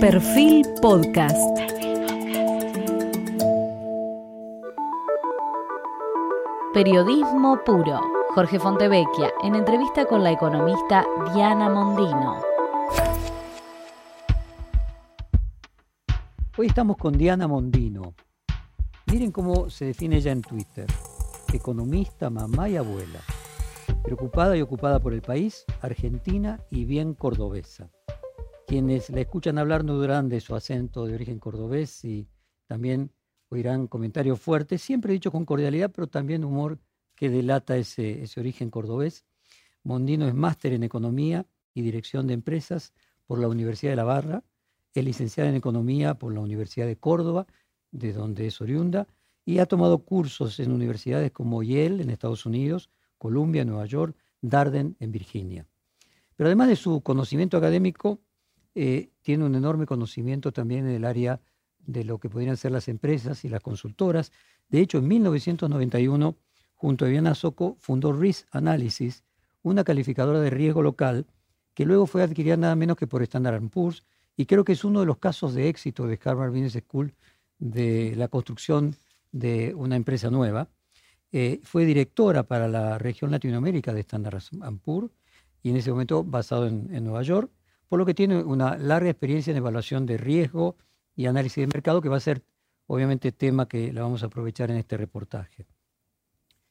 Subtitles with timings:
[0.00, 1.36] Perfil Podcast.
[6.72, 8.00] Periodismo puro.
[8.32, 12.40] Jorge Fontevecchia, en entrevista con la economista Diana Mondino.
[16.56, 18.14] Hoy estamos con Diana Mondino.
[19.10, 20.86] Miren cómo se define ella en Twitter.
[21.52, 23.18] Economista, mamá y abuela.
[24.04, 27.90] Preocupada y ocupada por el país, argentina y bien cordobesa.
[28.68, 32.28] Quienes la escuchan hablar no dudarán de su acento de origen cordobés y
[32.66, 33.10] también
[33.48, 36.78] oirán comentarios fuertes, siempre dicho con cordialidad, pero también humor
[37.14, 39.24] que delata ese, ese origen cordobés.
[39.84, 42.92] Mondino es máster en Economía y Dirección de Empresas
[43.26, 44.44] por la Universidad de La Barra,
[44.92, 47.46] es licenciada en Economía por la Universidad de Córdoba,
[47.90, 49.08] de donde es oriunda,
[49.46, 54.14] y ha tomado cursos en universidades como Yale en Estados Unidos, Columbia en Nueva York,
[54.42, 55.66] Darden en Virginia.
[56.36, 58.20] Pero además de su conocimiento académico,
[58.80, 61.40] eh, tiene un enorme conocimiento también en el área
[61.84, 64.30] de lo que podrían ser las empresas y las consultoras.
[64.68, 66.36] De hecho, en 1991,
[66.76, 69.24] junto a Viviana Soco, fundó Risk Analysis,
[69.62, 71.26] una calificadora de riesgo local
[71.74, 74.04] que luego fue adquirida nada menos que por Standard Poor's
[74.36, 77.12] y creo que es uno de los casos de éxito de Harvard Business School
[77.58, 78.94] de la construcción
[79.32, 80.68] de una empresa nueva.
[81.32, 84.40] Eh, fue directora para la región Latinoamérica de Standard
[84.84, 85.10] Poor's
[85.64, 87.50] y en ese momento basado en Nueva York
[87.88, 90.76] por lo que tiene una larga experiencia en evaluación de riesgo
[91.16, 92.42] y análisis de mercado, que va a ser
[92.86, 95.66] obviamente tema que la vamos a aprovechar en este reportaje.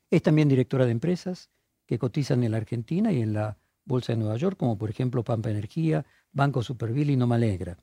[0.09, 1.49] Es también directora de empresas
[1.85, 5.23] que cotizan en la Argentina y en la Bolsa de Nueva York, como por ejemplo
[5.23, 7.77] Pampa Energía, Banco Superville y Noma Alegra.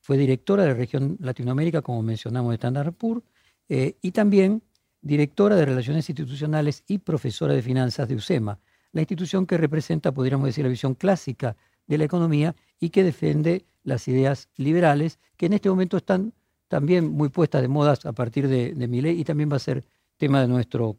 [0.00, 3.24] Fue directora de la región Latinoamérica, como mencionamos, de Standard Poor's,
[3.68, 4.62] eh, y también
[5.00, 8.58] directora de Relaciones Institucionales y profesora de Finanzas de USEMA,
[8.92, 11.56] la institución que representa, podríamos decir, la visión clásica
[11.88, 16.32] de la economía y que defiende las ideas liberales, que en este momento están
[16.68, 19.82] también muy puestas de moda a partir de, mi ley y también va a ser
[20.18, 20.96] tema de nuestro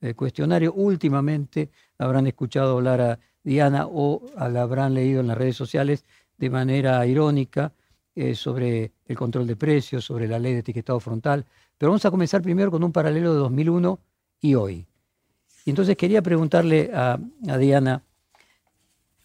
[0.00, 0.72] eh, cuestionario.
[0.74, 6.04] Últimamente habrán escuchado hablar a Diana o la habrán leído en las redes sociales
[6.36, 7.72] de manera irónica
[8.16, 11.44] eh, sobre el control de precios, sobre la ley de etiquetado frontal.
[11.78, 13.98] Pero vamos a comenzar primero con un paralelo de 2001
[14.40, 14.86] y hoy.
[15.64, 17.18] Y entonces quería preguntarle a
[17.58, 18.02] Diana,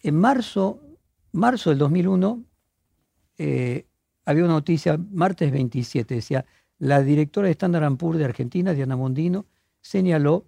[0.02, 0.80] en marzo
[1.32, 2.44] marzo del 2001
[3.38, 3.86] eh,
[4.24, 6.44] había una noticia, martes 27, decía,
[6.78, 9.46] la directora de Standard Poor's de Argentina, Diana Mondino,
[9.80, 10.46] señaló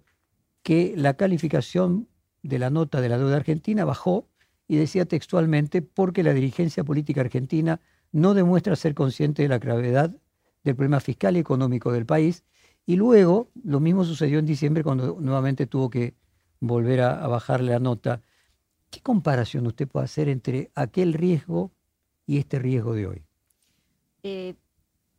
[0.61, 2.07] que la calificación
[2.41, 4.27] de la nota de la deuda argentina bajó
[4.67, 10.15] y decía textualmente porque la dirigencia política argentina no demuestra ser consciente de la gravedad
[10.63, 12.43] del problema fiscal y económico del país.
[12.85, 16.15] Y luego lo mismo sucedió en diciembre cuando nuevamente tuvo que
[16.59, 18.21] volver a, a bajarle la nota.
[18.93, 21.71] ¿Qué comparación usted puede hacer entre aquel riesgo
[22.27, 23.23] y este riesgo de hoy?
[24.21, 24.53] Eh,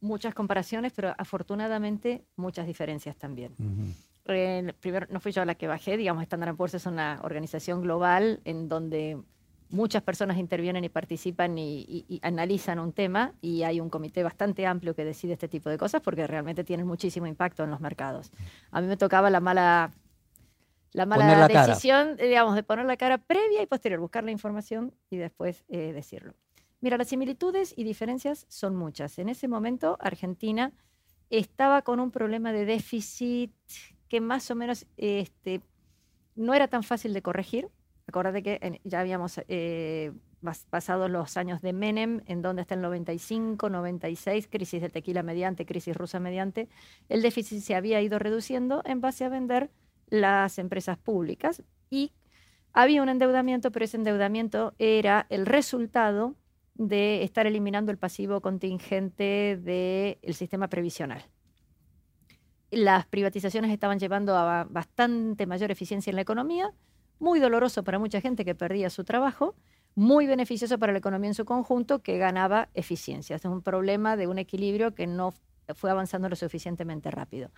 [0.00, 3.52] muchas comparaciones, pero afortunadamente muchas diferencias también.
[4.22, 8.68] primero, no fui yo la que bajé, digamos, Standard Poor's es una organización global en
[8.68, 9.18] donde
[9.70, 14.94] muchas personas intervienen y participan y, analizan un tema y hay un comité bastante amplio
[14.94, 18.30] que decide este tipo de cosas porque realmente tienen muchísimo impacto en los mercados.
[18.70, 19.90] A mí me tocaba la mala
[20.94, 24.94] la mala decisión, eh, digamos, de poner la cara previa y posterior, buscar la información
[25.10, 26.34] y después eh, decirlo.
[26.80, 29.18] Mira, las similitudes y diferencias son muchas.
[29.18, 30.72] En ese momento, Argentina
[31.30, 33.52] estaba con un problema de déficit
[34.08, 35.62] que más o menos este,
[36.36, 37.68] no era tan fácil de corregir.
[38.06, 40.12] Acuérdate que ya habíamos eh,
[40.70, 45.66] pasado los años de Menem, en donde está el 95, 96, crisis de tequila mediante,
[45.66, 46.68] crisis rusa mediante.
[47.08, 49.70] El déficit se había ido reduciendo en base a vender
[50.20, 52.12] las empresas públicas y
[52.72, 56.34] había un endeudamiento, pero ese endeudamiento era el resultado
[56.74, 61.24] de estar eliminando el pasivo contingente del sistema previsional.
[62.70, 66.72] Las privatizaciones estaban llevando a bastante mayor eficiencia en la economía,
[67.20, 69.54] muy doloroso para mucha gente que perdía su trabajo,
[69.94, 73.36] muy beneficioso para la economía en su conjunto que ganaba eficiencia.
[73.36, 75.32] Es un problema de un equilibrio que no
[75.74, 77.50] fue avanzando lo suficientemente rápido.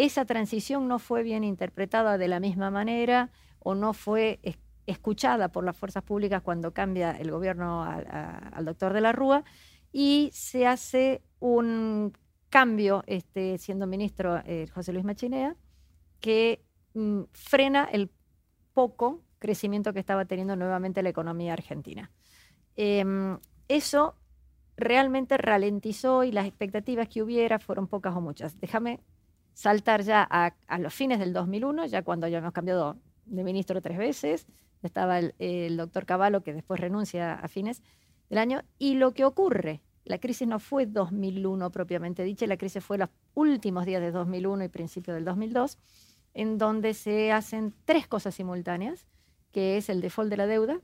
[0.00, 4.40] Esa transición no fue bien interpretada de la misma manera o no fue
[4.86, 9.44] escuchada por las fuerzas públicas cuando cambia el gobierno al doctor de la Rúa
[9.92, 12.16] y se hace un
[12.48, 15.54] cambio, este, siendo ministro eh, José Luis Machinea,
[16.20, 16.64] que
[16.94, 18.10] mm, frena el
[18.72, 22.10] poco crecimiento que estaba teniendo nuevamente la economía argentina.
[22.74, 23.38] Em,
[23.68, 24.14] eso
[24.78, 28.58] realmente ralentizó y las expectativas que hubiera fueron pocas o muchas.
[28.58, 29.00] Déjame
[29.60, 32.96] saltar ya a, los fines del 2001, ya cuando ya hemos cambiado
[33.26, 34.46] de ministro tres veces,
[34.82, 37.82] estaba el, doctor Cavallo que después renuncia a fines
[38.30, 42.82] del año, y lo que ocurre, la crisis no fue 2001 propiamente dicha, la crisis
[42.82, 45.76] fue los últimos días de 2001 y principio del 2002,
[46.32, 49.06] en donde se hacen tres cosas simultáneas,
[49.52, 50.80] que es el default de la deuda,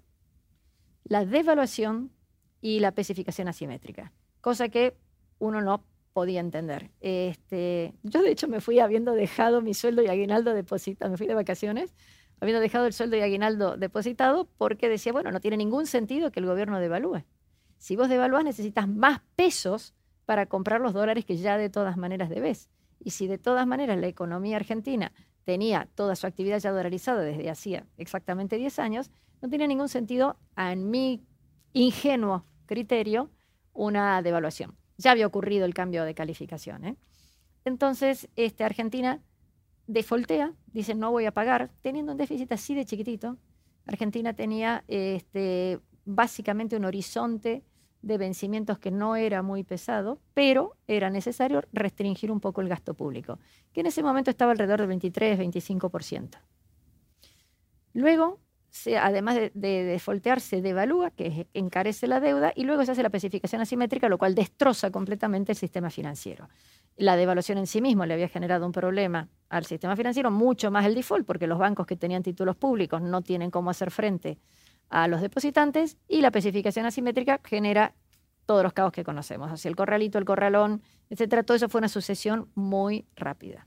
[1.04, 2.10] la devaluación
[2.60, 4.12] y la especificación asimétrica,
[4.42, 4.98] cosa que
[5.38, 5.82] uno no
[6.16, 6.92] podía entender.
[7.02, 11.26] Este, yo de hecho me fui habiendo dejado mi sueldo y aguinaldo depositado, me fui
[11.26, 11.94] de vacaciones,
[12.40, 16.40] habiendo dejado el sueldo y aguinaldo depositado porque decía, bueno, no tiene ningún sentido que
[16.40, 17.24] el gobierno devalúe.
[17.76, 19.92] Si vos devalúas necesitas más pesos
[20.24, 22.70] para comprar los dólares que ya de todas maneras debes.
[22.98, 25.12] Y si de todas maneras la economía argentina
[25.44, 29.10] tenía toda su actividad ya dolarizada desde hacía exactamente 10 años,
[29.42, 31.26] no tiene ningún sentido, en mi
[31.74, 33.28] ingenuo criterio,
[33.74, 34.78] una devaluación.
[34.98, 36.84] Ya había ocurrido el cambio de calificación.
[36.84, 36.96] ¿eh?
[37.64, 39.20] Entonces, este, Argentina
[39.86, 43.36] defoltea, dice no voy a pagar, teniendo un déficit así de chiquitito.
[43.86, 47.62] Argentina tenía este, básicamente un horizonte
[48.02, 52.94] de vencimientos que no era muy pesado, pero era necesario restringir un poco el gasto
[52.94, 53.38] público,
[53.72, 56.38] que en ese momento estaba alrededor del 23-25%.
[57.94, 58.38] Luego,
[59.00, 63.60] además de, de se devalúa, que encarece la deuda, y luego se hace la especificación
[63.60, 66.48] asimétrica, lo cual destroza completamente el sistema financiero.
[66.96, 70.86] La devaluación en sí mismo le había generado un problema al sistema financiero, mucho más
[70.86, 74.38] el default, porque los bancos que tenían títulos públicos no tienen cómo hacer frente
[74.88, 77.94] a los depositantes, y la especificación asimétrica genera
[78.46, 81.88] todos los caos que conocemos, sea, el corralito, el corralón, etcétera, todo eso fue una
[81.88, 83.66] sucesión muy rápida.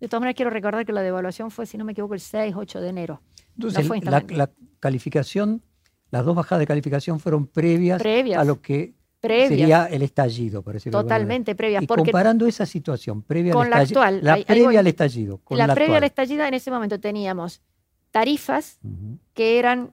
[0.00, 2.80] De todas maneras, quiero recordar que la devaluación fue, si no me equivoco, el 6-8
[2.80, 3.22] de enero.
[3.58, 4.50] Entonces, la,
[4.80, 5.62] calificación,
[6.10, 8.00] las dos bajadas de calificación fueron previas,
[8.36, 11.82] a lo que sería el estallido, por decirlo Totalmente previas.
[11.82, 15.38] Y comparando esa situación previa con al la actual, la previa al estallido.
[15.38, 17.60] Con la, previa al estallido, en ese momento teníamos
[18.10, 18.78] tarifas
[19.34, 19.92] que eran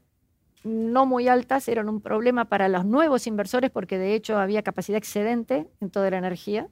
[0.64, 4.98] no muy altas, eran un problema para los nuevos inversores porque de hecho había capacidad
[4.98, 6.68] excedente en toda la energía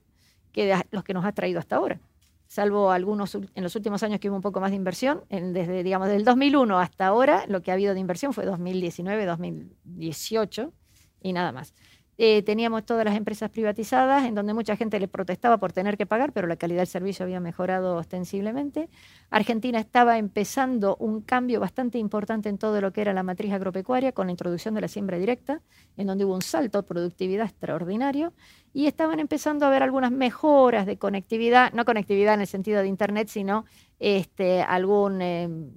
[0.52, 2.00] que los que nos ha traído hasta ahora.
[2.46, 6.08] Salvo algunos en los últimos años que hubo un poco más de inversión, desde digamos
[6.08, 10.72] del 2001 hasta ahora lo que ha habido de inversión fue 2019, 2018
[11.20, 11.74] y nada más.
[12.16, 16.06] Eh, teníamos todas las empresas privatizadas, en donde mucha gente le protestaba por tener que
[16.06, 18.88] pagar, pero la calidad del servicio había mejorado ostensiblemente.
[19.30, 24.12] Argentina estaba empezando un cambio bastante importante en todo lo que era la matriz agropecuaria,
[24.12, 25.60] con la introducción de la siembra directa,
[25.96, 28.32] en donde hubo un salto de productividad extraordinario,
[28.72, 32.88] y estaban empezando a haber algunas mejoras de conectividad, no conectividad en el sentido de
[32.88, 33.64] Internet, sino
[33.98, 35.70] este, algún em,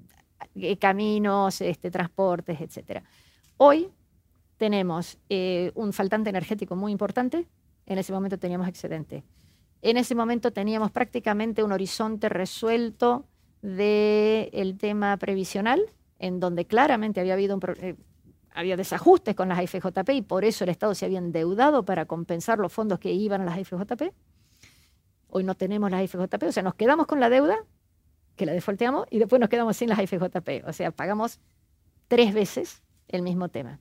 [0.55, 3.03] eh, caminos, este, transportes, etc.
[3.57, 3.89] Hoy
[4.57, 7.47] tenemos eh, un faltante energético muy importante,
[7.85, 9.23] en ese momento teníamos excedente.
[9.81, 13.25] En ese momento teníamos prácticamente un horizonte resuelto
[13.61, 15.81] del tema previsional,
[16.19, 17.95] en donde claramente había habido eh,
[18.53, 22.57] había desajustes con las AFJP y por eso el Estado se había endeudado para compensar
[22.57, 24.13] los fondos que iban a las AFJP.
[25.29, 27.57] Hoy no tenemos las AFJP, o sea, nos quedamos con la deuda,
[28.35, 30.65] que la defolteamos, y después nos quedamos sin las AFJP.
[30.65, 31.39] O sea, pagamos
[32.07, 33.79] tres veces el mismo tema.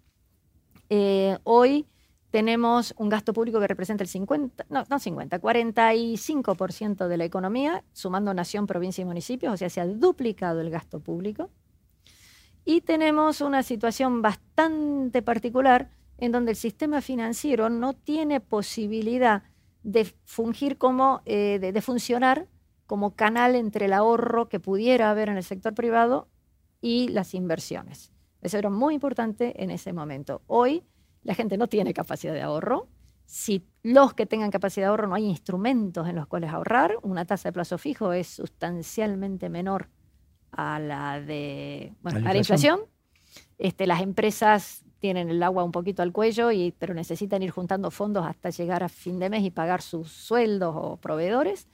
[0.88, 1.86] Eh, hoy
[2.30, 7.84] tenemos un gasto público que representa el 50, no, no 50, 45% de la economía,
[7.92, 11.50] sumando nación, provincia y municipios, o sea, se ha duplicado el gasto público.
[12.64, 15.88] Y tenemos una situación bastante particular
[16.18, 19.44] en donde el sistema financiero no tiene posibilidad
[19.82, 22.48] de fungir como, eh, de, funcionar
[22.86, 26.28] como canal entre el ahorro que pudiera haber en el sector privado
[26.80, 28.12] y las inversiones.
[28.46, 30.42] Eso era muy importante en ese momento.
[30.46, 30.84] Hoy
[31.24, 32.88] la gente no tiene capacidad de ahorro.
[33.24, 37.24] Si los que tengan capacidad de ahorro no hay instrumentos en los cuales ahorrar, una
[37.24, 39.88] tasa de plazo fijo es sustancialmente menor
[40.52, 42.80] a la de bueno, la, inflación.
[43.58, 47.90] Este, las empresas tienen el agua un poquito al cuello, y, pero necesitan ir juntando
[47.90, 51.66] fondos hasta llegar a fin de mes y pagar sus sueldos o proveedores.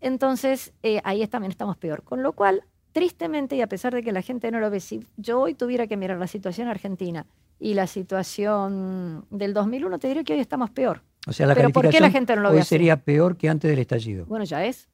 [0.00, 2.04] Entonces, eh, ahí también estamos peor.
[2.04, 5.06] Con lo cual, tristemente, y a pesar de que la gente no lo ve, si
[5.16, 7.26] yo hoy tuviera que mirar la situación argentina
[7.58, 11.02] y la situación del 2001, te diría que hoy estamos peor.
[11.26, 13.70] O sea, la Pero ¿por qué la gente no lo hoy sería peor que antes
[13.70, 14.24] del estallido.
[14.26, 14.88] Bueno, ya es.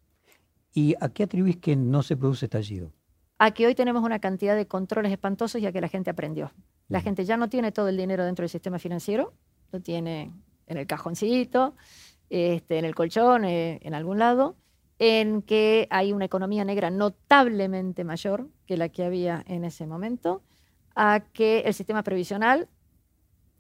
[0.75, 2.93] ¿Y a qué atribuís que no se produce estallido?
[3.39, 6.53] A que hoy tenemos una cantidad de controles espantosos y a que la gente aprendió.
[6.89, 9.33] La gente ya no tiene todo el dinero dentro del sistema financiero,
[9.73, 10.33] lo tiene
[10.67, 11.75] en el cajoncito,
[12.29, 14.57] este, en el colchón, eh, en algún lado
[14.99, 20.43] en que hay una economía negra notablemente mayor que la que había en ese momento,
[20.95, 22.69] a que el sistema previsional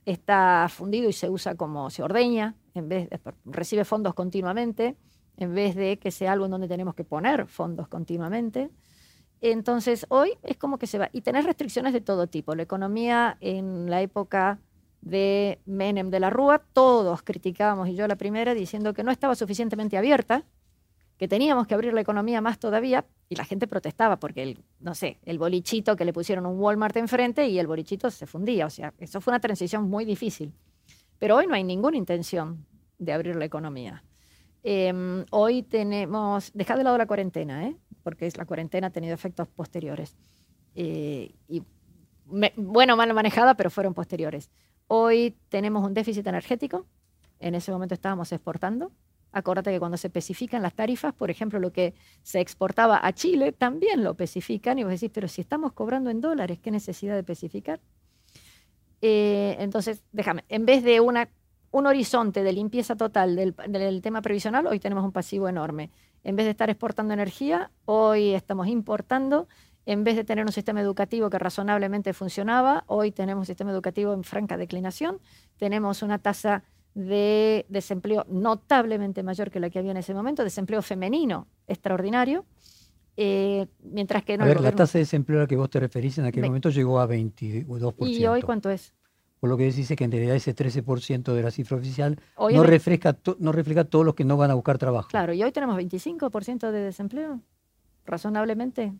[0.06, 4.96] está fundido y se usa como se ordeña, en vez de, recibe fondos continuamente,
[5.36, 8.70] en vez de que sea algo en donde tenemos que poner fondos continuamente.
[9.40, 11.10] Entonces, hoy es como que se va.
[11.12, 12.54] Y tener restricciones de todo tipo.
[12.54, 14.60] La economía en la época
[15.02, 19.34] de Menem de la Rúa, todos criticábamos, y yo la primera, diciendo que no estaba
[19.34, 20.44] suficientemente abierta,
[21.18, 24.94] que teníamos que abrir la economía más todavía, y la gente protestaba porque, el, no
[24.94, 28.66] sé, el bolichito que le pusieron un Walmart enfrente y el bolichito se fundía.
[28.66, 30.52] O sea, eso fue una transición muy difícil.
[31.18, 32.66] Pero hoy no hay ninguna intención
[32.98, 34.04] de abrir la economía.
[34.62, 37.76] Em, hoy tenemos, dejad de lado la cuarentena, ¿eh?
[38.02, 40.16] porque la cuarentena ha tenido efectos posteriores.
[40.74, 41.62] Eh, y
[42.56, 44.50] bueno, mal manejada, pero fueron posteriores.
[44.88, 46.86] Hoy tenemos un déficit energético.
[47.40, 48.92] En ese momento estábamos exportando.
[49.36, 53.52] Acuérdate que cuando se especifican las tarifas, por ejemplo, lo que se exportaba a Chile
[53.52, 54.78] también lo especifican.
[54.78, 57.78] Y vos decís, pero si estamos cobrando en dólares, ¿qué necesidad de especificar?
[59.02, 61.28] Eh, entonces, déjame, en vez de una,
[61.70, 65.90] un horizonte de limpieza total del, del tema previsional, hoy tenemos un pasivo enorme.
[66.24, 69.48] En vez de estar exportando energía, hoy estamos importando
[69.84, 74.14] en vez de tener un sistema educativo que razonablemente funcionaba, hoy tenemos un sistema educativo
[74.14, 75.20] en franca declinación,
[75.58, 76.64] tenemos una tasa
[76.96, 82.46] de desempleo notablemente mayor que la que había en ese momento, desempleo femenino extraordinario,
[83.18, 84.38] eh, mientras que...
[84.38, 86.46] No a ver, la tasa de desempleo a la que vos te referís en aquel
[86.46, 87.94] momento llegó a 22%.
[88.08, 88.94] ¿Y hoy cuánto es?
[89.40, 93.14] Por lo que decís que en realidad ese 13% de la cifra oficial no, refleja
[93.40, 95.10] no refleja todos los que no van a buscar trabajo.
[95.10, 97.42] Claro, y hoy tenemos 25% de desempleo,
[98.06, 98.94] razonablemente.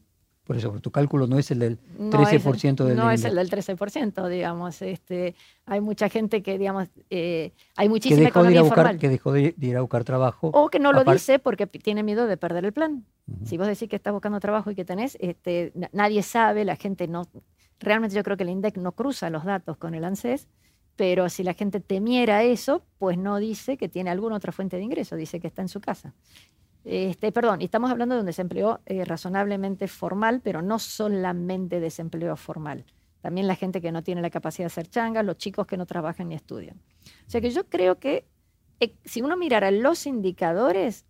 [0.47, 4.29] Por eso, tu cálculo no es el del 13% del No es el del 13%,
[4.29, 4.81] digamos.
[4.81, 5.35] Este,
[5.65, 8.97] hay mucha gente que, digamos, eh, hay muchísima que economía informal.
[8.97, 10.51] Que dejó de, ir a buscar trabajo.
[10.55, 13.05] O que no lo dice porque tiene miedo de perder el plan.
[13.45, 17.09] Si vos decís que estás buscando trabajo y que tenés, este, nadie sabe, la gente
[17.09, 17.25] no...
[17.81, 20.47] Realmente yo creo que el INDEC no cruza los datos con el ANSES,
[20.95, 24.85] pero si la gente temiera eso, pues no dice que tiene alguna otra fuente de
[24.85, 26.15] ingreso, dice que está en su casa.
[26.89, 32.85] Este, perdón, estamos hablando de un desempleo eh, razonablemente formal, pero no solamente desempleo formal.
[33.23, 35.85] También la gente que no tiene la capacidad de hacer changas, los chicos que no
[35.85, 36.81] trabajan ni estudian.
[37.27, 38.25] O sea que yo creo que
[38.79, 41.07] eh, si uno mirara los indicadores,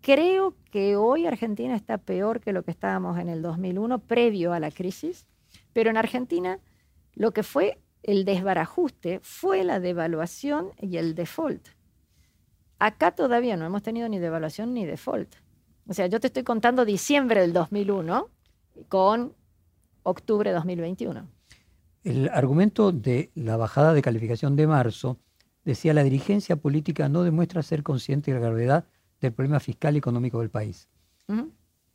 [0.00, 4.60] creo que hoy Argentina está peor que lo que estábamos en el 2001, previo a
[4.60, 5.26] la crisis,
[5.74, 6.58] pero en Argentina
[7.12, 11.73] lo que fue el desbarajuste fue la devaluación y el default.
[12.78, 15.34] Acá todavía no hemos tenido ni devaluación ni default.
[15.88, 18.28] O sea, yo te estoy contando diciembre del 2001
[18.88, 19.34] con
[20.02, 21.28] octubre de 2021.
[22.04, 25.18] El argumento de la bajada de calificación de marzo
[25.64, 28.84] decía la dirigencia política no demuestra ser consciente de la gravedad
[29.20, 30.88] del problema fiscal y económico del país.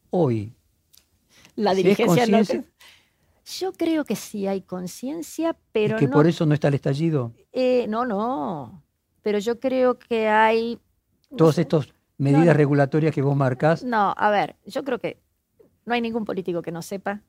[0.10, 0.54] Hoy.
[1.56, 2.42] La dirigencia no.
[3.60, 5.98] Yo creo que sí hay conciencia, pero.
[5.98, 7.34] ¿Y que por eso no está el estallido?
[7.52, 8.84] Eh, no, no
[9.22, 10.80] pero yo creo que hay...
[11.36, 13.84] Todas estas medidas regulatorias que vos marcás.
[13.84, 15.20] No, a ver, yo creo que
[15.86, 17.22] no hay ningún político que no sepa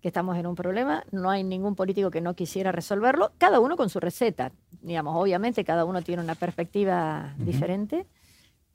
[0.00, 3.74] que estamos en un problema, no hay ningún político que no quisiera resolverlo, cada uno
[3.74, 4.52] con su receta.
[4.82, 8.06] Digamos, obviamente cada uno tiene una perspectiva diferente,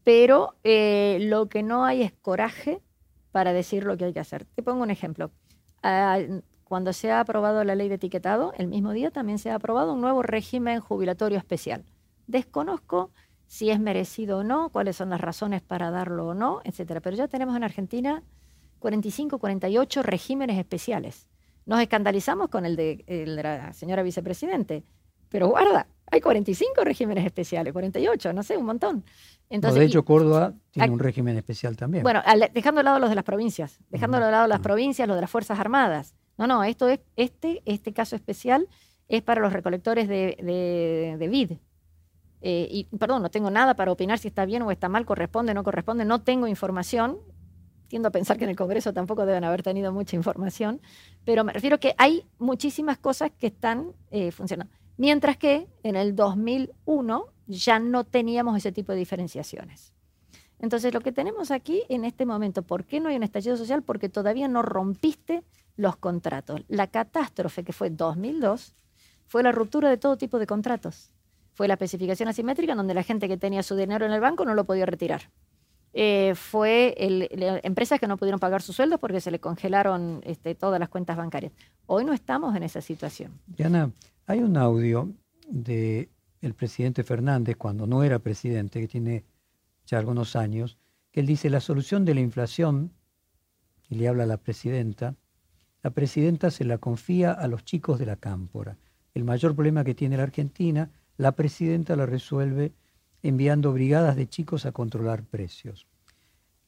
[0.04, 2.82] pero eh, lo que no hay es coraje
[3.32, 4.46] para decir lo que hay que hacer.
[4.56, 5.30] Te pongo un ejemplo.
[5.84, 6.18] Ah,
[6.64, 9.94] cuando se ha aprobado la ley de etiquetado, el mismo día también se ha aprobado
[9.94, 11.86] un nuevo régimen jubilatorio especial.
[12.30, 13.10] Desconozco
[13.48, 17.02] si es merecido o no, cuáles son las razones para darlo o no, etcétera.
[17.02, 18.22] Pero ya tenemos en Argentina
[18.78, 21.28] 45, 48 regímenes especiales.
[21.66, 24.84] Nos escandalizamos con el de, la señora vicepresidente,
[25.28, 29.04] pero guarda, hay 45 regímenes especiales, 48, no sé, un montón.
[29.50, 32.04] Entonces, de hecho, Córdoba tiene un régimen especial también.
[32.04, 32.22] Bueno,
[32.54, 35.32] dejando de lado los de las provincias, dejando de lado las provincias, los de las
[35.32, 36.14] Fuerzas Armadas.
[36.38, 38.68] No, no, esto es, este, este caso especial
[39.08, 41.54] es para los recolectores de, de, de vid,
[42.42, 45.52] eh, y perdón, no tengo nada para opinar si está bien o está mal, corresponde,
[45.52, 47.20] o no corresponde, no tengo información.
[47.88, 50.80] Tiendo a pensar que en el Congreso tampoco deben haber tenido mucha información,
[51.26, 54.72] pero me refiero que hay muchísimas cosas que están eh, funcionando.
[54.98, 59.94] Mientras que en el 2001 ya no teníamos ese tipo de diferenciaciones.
[60.60, 63.82] Entonces, lo que tenemos aquí en este momento, ¿por qué no hay un estallido social?
[63.82, 65.44] Porque todavía no rompiste
[65.76, 66.62] los contratos.
[66.68, 68.76] La catástrofe que fue 2002
[69.26, 71.12] fue la ruptura de todo tipo de contratos
[71.60, 74.46] fue la especificación asimétrica, en donde la gente que tenía su dinero en el banco
[74.46, 75.30] no lo podía retirar.
[75.92, 76.96] Eh, fue
[77.64, 81.18] empresas que no pudieron pagar sus sueldos porque se le congelaron este, todas las cuentas
[81.18, 81.52] bancarias.
[81.86, 83.42] Hoy no estamos en esa situación.
[83.46, 83.92] Diana,
[84.26, 85.10] hay un audio
[85.52, 89.26] el presidente Fernández, cuando no era presidente, que tiene
[89.86, 90.78] ya algunos años,
[91.12, 92.94] que él dice, la solución de la inflación,
[93.90, 95.18] y le habla a la presidenta,
[95.84, 98.78] la presidenta se la confía a los chicos de la cámpora.
[99.14, 100.90] El mayor problema que tiene la Argentina
[101.20, 102.72] la presidenta la resuelve
[103.24, 105.86] enviando brigadas de chicos a controlar precios.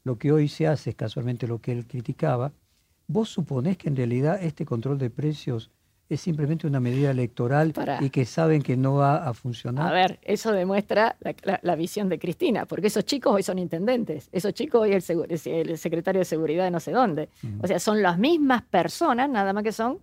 [0.04, 2.52] Lo que hoy se hace es casualmente lo que él criticaba.
[3.08, 5.72] ¿Vos suponés que en realidad este control de precios
[6.10, 9.88] es simplemente una medida electoral y que saben que no va a funcionar?
[9.88, 11.16] A ver, eso demuestra
[11.62, 15.02] la, visión de Cristina, porque esos chicos hoy son intendentes, esos chicos hoy el,
[15.46, 17.30] el secretario de seguridad de no sé dónde.
[17.62, 20.00] O sea, son las mismas personas, nada más que son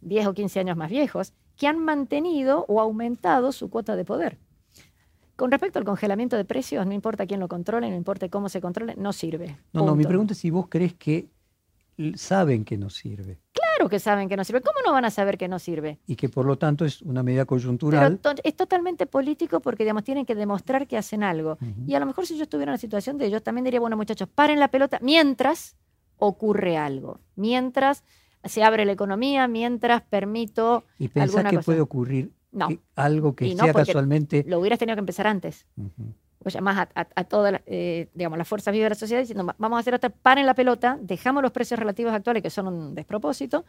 [0.00, 4.38] 10 o 15 años más viejos, que han mantenido o aumentado su cuota de poder.
[5.36, 8.60] Con respecto al congelamiento de precios, no importa quién lo controle, no importa cómo se
[8.60, 9.58] controle, no sirve.
[9.72, 11.28] No, no, mi pregunta es si vos crees que
[12.14, 13.38] saben que no sirve.
[13.52, 14.62] Claro que saben que no sirve.
[14.62, 15.98] ¿Cómo no van a saber que no sirve?
[16.06, 18.18] Y que por lo tanto es una medida coyuntural.
[18.42, 21.58] es totalmente político porque digamos, tienen que demostrar que hacen algo.
[21.86, 23.96] Y a lo mejor si yo estuviera en la situación de ellos, también diría, bueno
[23.96, 25.76] muchachos, paren la pelota mientras
[26.16, 27.20] ocurre algo.
[27.34, 28.04] Mientras
[28.44, 30.84] se abre la economía, mientras permito...
[30.98, 32.68] ¿Y pensás que puede ocurrir no.
[32.94, 34.44] algo que sea casualmente...
[34.46, 35.66] Lo hubieras tenido que empezar antes
[36.46, 39.76] o llamás a, todas las eh, digamos, las fuerzas vivas de la sociedad diciendo, vamos
[39.76, 43.64] a hacer otra, en la pelota, dejamos los precios relativos actuales que son un despropósito,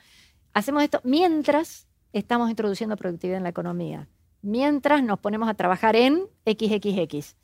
[0.54, 4.08] hacemos esto mientras estamos introduciendo productividad en la economía,
[4.44, 7.36] mientras nos ponemos a trabajar en XXX.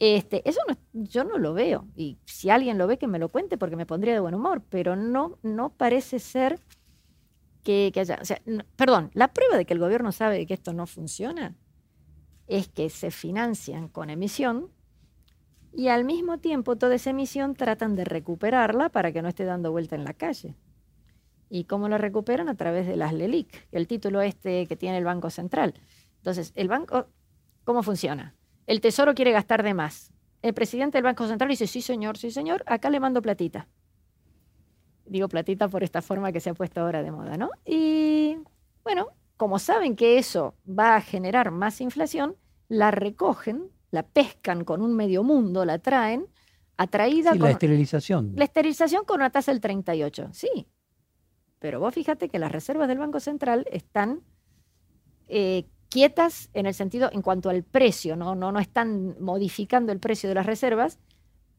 [0.00, 0.60] Este, eso
[0.94, 1.86] yo no lo veo.
[1.94, 4.62] Y si alguien lo ve, que me lo cuente porque me pondría de buen humor.
[4.68, 6.58] Pero no, no parece ser
[7.62, 8.18] que, haya.
[8.20, 8.40] O sea,
[8.76, 11.54] perdón, la prueba de que el gobierno sabe que esto no funciona
[12.46, 14.70] es que se financian con emisión
[15.72, 19.70] y al mismo tiempo toda esa emisión tratan de recuperarla para que no esté dando
[19.70, 20.56] vuelta en la calle.
[21.48, 22.48] ¿Y cómo la recuperan?
[22.48, 25.74] A través de las LELIC, el título este que tiene el Banco Central.
[26.16, 27.06] Entonces, el banco,
[27.64, 28.34] ¿cómo funciona?
[28.70, 30.12] El Tesoro quiere gastar de más.
[30.42, 33.66] El presidente del Banco Central dice, sí señor, sí señor, acá le mando platita.
[35.04, 37.50] Digo platita por esta forma que se ha puesto ahora de moda, ¿no?
[37.66, 38.36] Y
[38.84, 42.36] bueno, como saben que eso va a generar más inflación,
[42.68, 46.28] la recogen la pescan con un medio mundo, la traen,
[46.76, 47.40] atraída con...
[47.40, 48.34] La esterilización.
[48.36, 50.68] La esterilización con una tasa del 38, sí.
[51.58, 54.20] Pero vos fíjate que las reservas del Banco Central están
[55.26, 58.34] eh, quietas en el sentido, en cuanto al precio, ¿no?
[58.34, 60.98] No, no están modificando el precio de las reservas,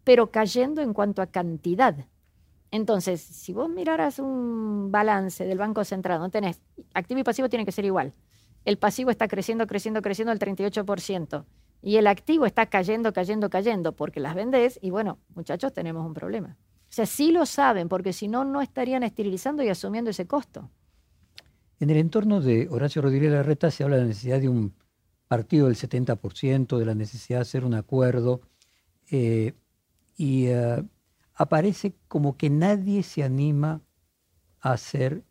[0.04, 2.08] pero cayendo en cuanto a cantidad.
[2.72, 6.62] Entonces, si vos miraras un balance del Banco Central, no tenés
[6.94, 8.14] activo y pasivo tienen que ser igual.
[8.64, 11.46] El pasivo está creciendo, creciendo, creciendo al 38%
[11.82, 16.14] y el activo está cayendo, cayendo, cayendo porque las vendes y bueno, muchachos, tenemos un
[16.14, 16.58] problema.
[16.84, 20.70] O sea, sí lo saben porque si no, no estarían esterilizando y asumiendo ese costo.
[21.82, 24.76] En el entorno de Horacio Rodríguez Larreta se habla de la necesidad de un
[25.28, 28.42] partido del 70%, de la necesidad de hacer un acuerdo,
[29.10, 29.54] eh,
[30.16, 30.84] y eh,
[31.34, 33.82] aparece como que nadie se anima
[34.60, 35.24] a hacer,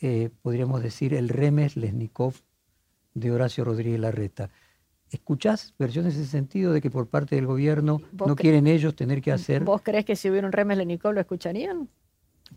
[0.00, 2.32] eh, podríamos decir, el Remes Lesnikov
[3.12, 4.48] de Horacio Rodríguez Larreta.
[5.10, 9.20] ¿Escuchás versiones en ese sentido de que por parte del gobierno no quieren ellos tener
[9.20, 9.64] que hacer?
[9.64, 11.90] ¿Vos crees que si hubiera un Remes Lenicol lo escucharían?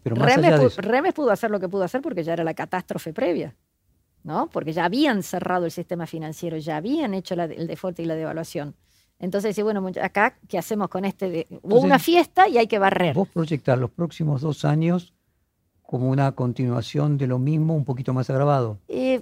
[0.01, 2.43] Pero más Remes, allá de Remes pudo hacer lo que pudo hacer porque ya era
[2.43, 3.55] la catástrofe previa,
[4.23, 4.49] ¿no?
[4.49, 8.75] Porque ya habían cerrado el sistema financiero, ya habían hecho el default y la devaluación.
[9.19, 11.47] Entonces, bueno, acá, ¿qué hacemos con este?
[11.61, 13.15] Hubo una fiesta y hay que barrer.
[13.15, 15.13] Vos proyectar los próximos dos años
[15.81, 18.79] como una continuación de lo mismo, un poquito más agravado.
[18.87, 19.21] Eh,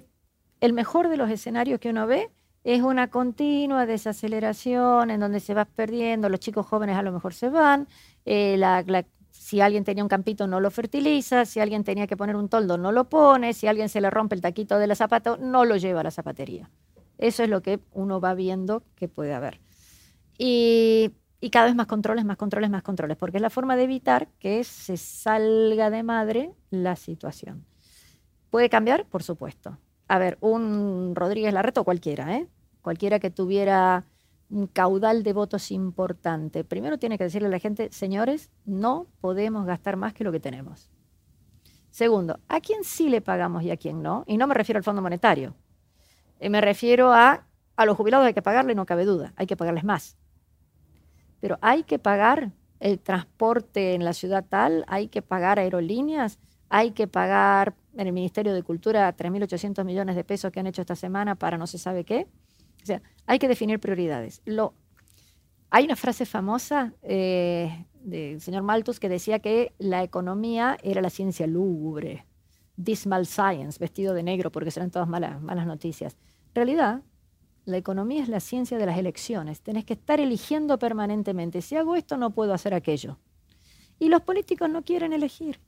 [0.62, 2.30] el mejor de los escenarios que uno ve
[2.64, 7.34] es una continua desaceleración en donde se va perdiendo, los chicos jóvenes a lo mejor
[7.34, 7.88] se van,
[8.26, 8.58] eh,
[9.52, 12.78] si alguien tenía un campito no lo fertiliza, si alguien tenía que poner un toldo
[12.78, 15.76] no lo pone, si alguien se le rompe el taquito de la zapata no lo
[15.76, 16.70] lleva a la zapatería.
[17.18, 19.60] Eso es lo que uno va viendo que puede haber.
[20.38, 21.12] Y,
[21.52, 24.64] cada vez más controles, más controles, más controles, porque es la forma de evitar que
[24.64, 27.66] se salga de madre la situación.
[28.52, 29.06] ¿Puede cambiar?
[29.06, 32.48] Por supuesto a ver, un Rodríguez Larreta o cualquiera, ¿eh?
[32.82, 34.06] cualquiera que tuviera
[34.52, 39.66] un caudal de votos importante, primero tiene que decirle a la gente, señores, no podemos
[39.66, 40.92] gastar más que lo que tenemos.
[41.90, 44.24] Segundo, ¿a quién sí le pagamos y a quién no?
[44.28, 45.56] Y no me refiero al Fondo Monetario.
[46.40, 49.58] Eh, me refiero a, a los jubilados hay que pagarle, no cabe duda, hay que
[49.58, 50.18] pagarles más.
[51.40, 56.92] Pero hay que pagar el transporte en la ciudad tal, hay que pagar aerolíneas, hay
[56.92, 60.96] que pagar en el Ministerio de Cultura 3.800 millones de pesos que han hecho esta
[60.96, 62.28] semana para no se sabe qué.
[62.82, 64.42] O sea, hay que definir prioridades.
[64.46, 64.74] Lo,
[65.70, 71.10] hay una frase famosa eh, del señor Malthus que decía que la economía era la
[71.10, 72.26] ciencia lúgubre,
[72.76, 76.18] dismal science, vestido de negro porque serán todas malas, malas noticias.
[76.48, 77.04] En realidad,
[77.66, 79.62] la economía es la ciencia de las elecciones.
[79.62, 81.62] Tenés que estar eligiendo permanentemente.
[81.62, 83.18] Si hago esto, no puedo hacer aquello.
[84.00, 85.60] Y los políticos no quieren elegir.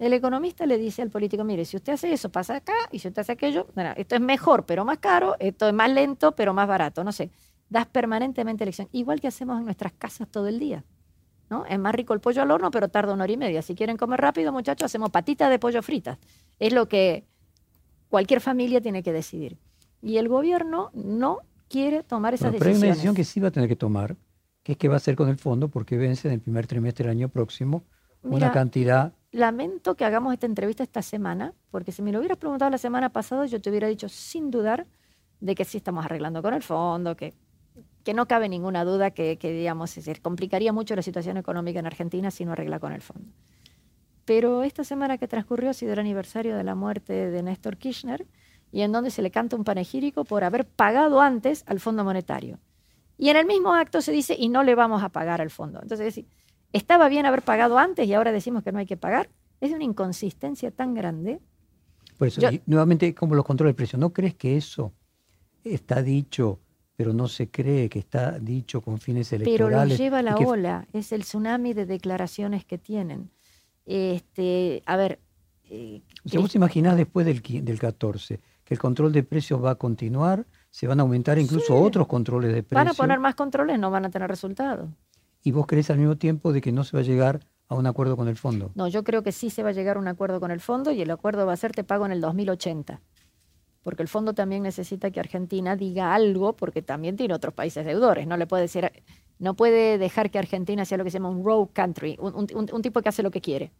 [0.00, 3.08] El economista le dice al político, mire, si usted hace eso, pasa acá, y si
[3.08, 6.66] usted hace aquello, esto es mejor, pero más caro, esto es más lento, pero más
[6.66, 7.30] barato, no sé.
[7.68, 10.84] Das permanentemente elección, igual que hacemos en nuestras casas todo el día.
[11.50, 11.66] ¿no?
[11.66, 13.60] Es más rico el pollo al horno, pero tarda una hora y media.
[13.60, 16.16] Si quieren comer rápido, muchachos, hacemos patitas de pollo fritas.
[16.58, 17.26] Es lo que
[18.08, 19.58] cualquier familia tiene que decidir.
[20.00, 22.78] Y el gobierno no quiere tomar esas decisiones.
[22.78, 24.16] Pero hay una decisión que sí va a tener que tomar,
[24.62, 27.04] que es qué va a hacer con el fondo, porque vence en el primer trimestre
[27.04, 27.84] del año próximo
[28.22, 29.12] una cantidad.
[29.32, 33.10] Lamento que hagamos esta entrevista esta semana, porque si me lo hubieras preguntado la semana
[33.10, 34.86] pasada, yo te hubiera dicho sin dudar
[35.40, 37.34] de que sí estamos arreglando con el fondo, que,
[38.12, 42.52] no cabe ninguna duda que, digamos, complicaría mucho la situación económica en Argentina si no
[42.52, 43.30] arregla con el fondo.
[44.24, 48.26] Pero esta semana que transcurrió ha sido el aniversario de la muerte de Néstor Kirchner
[48.72, 52.58] y en donde se le canta un panegírico por haber pagado antes al Fondo Monetario.
[53.16, 55.80] Y en el mismo acto se dice, y no le vamos a pagar al fondo.
[55.82, 56.24] Entonces,
[56.72, 59.28] estaba bien haber pagado antes y ahora decimos que no hay que pagar.
[59.60, 61.40] Es una inconsistencia tan grande.
[62.16, 64.92] Por eso, nuevamente, como los controles de precio, ¿no crees que eso
[65.64, 66.60] está dicho,
[66.96, 69.68] pero no se cree que está dicho con fines electorales?
[69.68, 73.30] Pero lo lleva la ola, es el tsunami de declaraciones que tienen.
[73.86, 75.18] Este, a ver.
[75.70, 79.74] Eh, si vos imaginás después del, del 14 que el control de precios va a
[79.74, 82.84] continuar, se van a aumentar incluso otros controles de precios.
[82.84, 84.88] Van a poner más controles, no van a tener resultados.
[85.42, 87.86] ¿Y vos crees al mismo tiempo de que no se va a llegar a un
[87.86, 88.72] acuerdo con el fondo?
[88.74, 90.90] No, yo creo que sí se va a llegar a un acuerdo con el fondo
[90.90, 93.00] y el acuerdo va a ser te pago en el 2080.
[93.82, 98.26] Porque el fondo también necesita que Argentina diga algo, porque también tiene otros países deudores.
[98.26, 98.90] No le puede decir,
[99.38, 103.00] no puede dejar que Argentina sea lo que se llama un rogue country, un, tipo
[103.00, 103.72] que hace lo que quiere.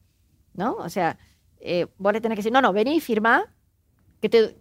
[0.54, 0.74] ¿No?
[0.76, 1.18] O sea,
[1.60, 3.52] eh, vos le tenés que decir, no, no, vení y firmá,
[4.20, 4.56] que te,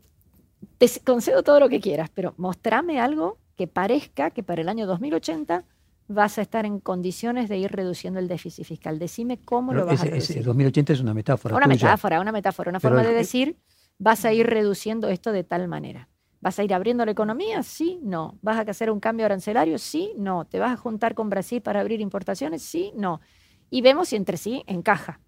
[0.77, 4.87] te concedo todo lo que quieras, pero mostrame algo que parezca que para el año
[4.87, 5.63] 2080
[6.09, 8.97] vas a estar en condiciones de ir reduciendo el déficit fiscal.
[8.97, 10.37] Decime cómo lo vas a reducir.
[10.37, 11.55] Ese 2080 es una metáfora.
[11.55, 13.57] Una metáfora, una metáfora, una forma de decir,
[13.99, 16.09] vas a ir reduciendo esto de tal manera.
[16.41, 17.61] ¿Vas a ir abriendo la economía?
[17.61, 18.39] Sí, no.
[18.41, 19.77] ¿Vas a hacer un cambio arancelario?
[19.77, 20.45] Sí, no.
[20.45, 22.63] ¿Te vas a juntar con Brasil para abrir importaciones?
[22.63, 23.21] Sí, no.
[23.69, 25.19] Y vemos si entre sí encaja.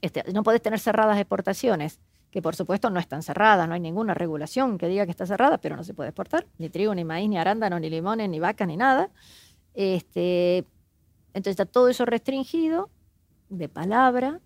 [0.00, 2.00] Este, no puedes tener cerradas exportaciones
[2.32, 5.58] que por supuesto no están cerradas, no hay ninguna regulación que diga que está cerrada,
[5.58, 8.66] pero no se puede exportar, ni trigo, ni maíz, ni arándano, ni limones, ni vacas,
[8.66, 9.10] ni nada.
[9.74, 10.66] Este,
[11.34, 12.90] entonces está todo eso restringido
[13.48, 14.40] de palabra,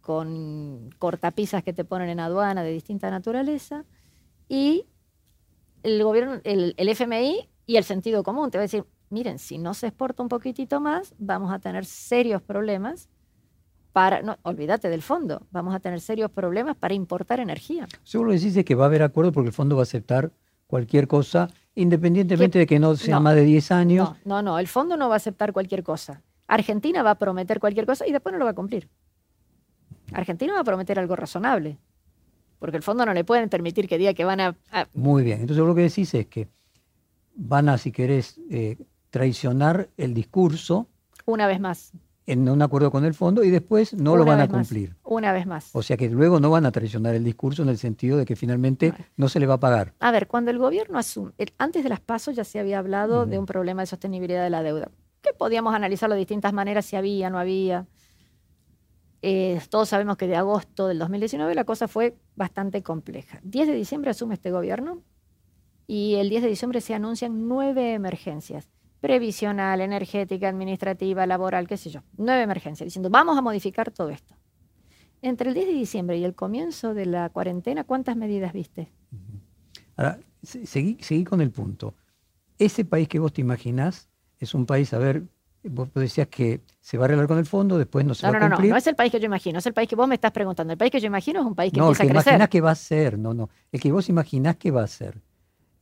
[0.00, 3.84] con cortapisas que te ponen en aduana de distinta naturaleza,
[4.48, 4.86] y
[5.82, 9.72] el gobierno, el, FMI y el sentido común te va a decir, miren, si no
[9.74, 13.08] se exporta un poquitito más, vamos a tener serios problemas
[13.92, 17.86] para, no, olvídate del fondo, vamos a tener serios problemas para importar energía.
[18.02, 20.32] Seguro decís que va a haber acuerdo porque el fondo va a aceptar
[20.66, 24.10] cualquier cosa, independientemente de que no sea más de 10 años.
[24.24, 26.22] No, no, no, el fondo no va a aceptar cualquier cosa.
[26.46, 28.88] Argentina va a prometer cualquier cosa y después no lo va a cumplir.
[30.12, 31.78] Argentina va a prometer algo razonable,
[32.58, 34.56] porque el fondo no le pueden permitir que diga que van a...
[34.92, 36.48] Muy bien, entonces lo que decís es que
[37.34, 38.76] van a, si querés, eh,
[39.10, 40.88] traicionar el discurso.
[41.24, 41.92] Una vez más
[42.26, 44.96] en un acuerdo con el fondo y después no lo van a cumplir.
[45.04, 45.70] una vez más.
[45.72, 48.36] O sea que luego no van a traicionar el discurso en el sentido de que
[48.36, 49.94] finalmente no se le va a pagar.
[50.00, 53.38] A ver, cuando el gobierno asume, antes de las pasos ya se había hablado de
[53.38, 57.30] un problema de sostenibilidad de la deuda, que podíamos analizarlo de distintas maneras, si había,
[57.30, 57.86] no había.
[59.22, 63.40] Eh, todos sabemos que de agosto del 2019 la cosa fue bastante compleja.
[63.42, 65.02] 10 de diciembre asume este gobierno
[65.86, 68.68] y el 10 de diciembre se anuncian nueve emergencias
[69.04, 72.00] previsional, energética, administrativa, laboral, qué sé yo.
[72.16, 74.34] Nueve emergencias, diciendo, vamos a modificar todo esto.
[75.20, 78.90] Entre el 10 de diciembre y el comienzo de la cuarentena, ¿cuántas medidas viste?
[79.96, 81.94] Ahora, seguí, con el punto.
[82.58, 85.24] Ese país que vos te imaginás es un país, a ver,
[85.64, 88.40] vos decías que se va a arreglar con el fondo, después no se va a
[88.40, 88.50] cumplir.
[88.52, 90.14] No, no, no es el país que yo imagino, es el país que vos me
[90.14, 90.72] estás preguntando.
[90.72, 92.14] El país que yo imagino es un país que empieza a crecer.
[92.14, 93.50] No, el que imaginás que va a ser, no, no.
[93.70, 95.20] El que vos imaginás que va a ser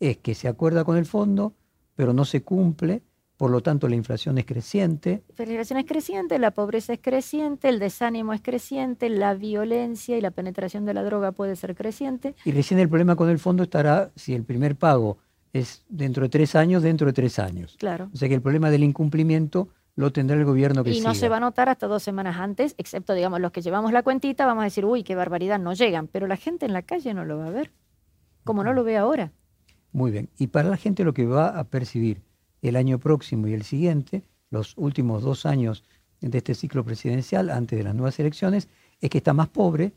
[0.00, 1.54] es que se acuerda con el fondo,
[1.94, 3.04] pero no se cumple,
[3.42, 5.24] por lo tanto la inflación es creciente.
[5.36, 10.20] La inflación es creciente, la pobreza es creciente, el desánimo es creciente, la violencia y
[10.20, 12.36] la penetración de la droga puede ser creciente.
[12.44, 15.18] Y recién el problema con el fondo estará si el primer pago
[15.52, 17.74] es dentro de tres años, dentro de tres años.
[17.80, 18.10] Claro.
[18.14, 21.28] O sea que el problema del incumplimiento lo tendrá el gobierno que Y no se
[21.28, 24.62] va a notar hasta dos semanas antes, excepto, digamos, los que llevamos la cuentita, vamos
[24.62, 26.06] a decir, uy, qué barbaridad, no llegan.
[26.06, 27.72] Pero la gente en la calle no lo va a ver,
[28.44, 29.32] como no lo ve ahora.
[29.90, 30.30] Muy bien.
[30.38, 32.22] Y para la gente lo que va a percibir
[32.62, 35.84] el año próximo y el siguiente, los últimos dos años
[36.20, 38.68] de este ciclo presidencial, antes de las nuevas elecciones,
[39.00, 39.92] es que está más pobre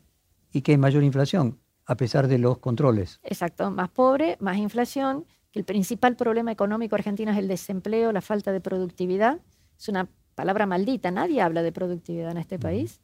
[0.52, 3.20] y que hay mayor inflación, a pesar de los controles.
[3.22, 8.20] Exacto, más pobre, más inflación, que el principal problema económico argentino es el desempleo, la
[8.20, 9.38] falta de productividad.
[9.78, 13.00] Es una palabra maldita, nadie habla de productividad en este país.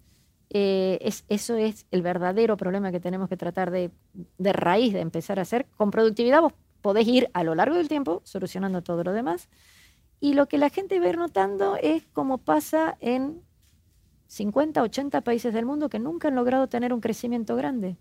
[0.51, 3.90] Eh, es, eso es el verdadero problema que tenemos que tratar de,
[4.37, 5.66] de raíz de empezar a hacer.
[5.77, 9.49] Con productividad vos podés ir a lo largo del tiempo solucionando todo lo demás.
[10.21, 13.40] Y lo que la gente va a ir notando es cómo pasa en
[14.27, 17.97] 50, 80 países del mundo que nunca han logrado tener un crecimiento grande,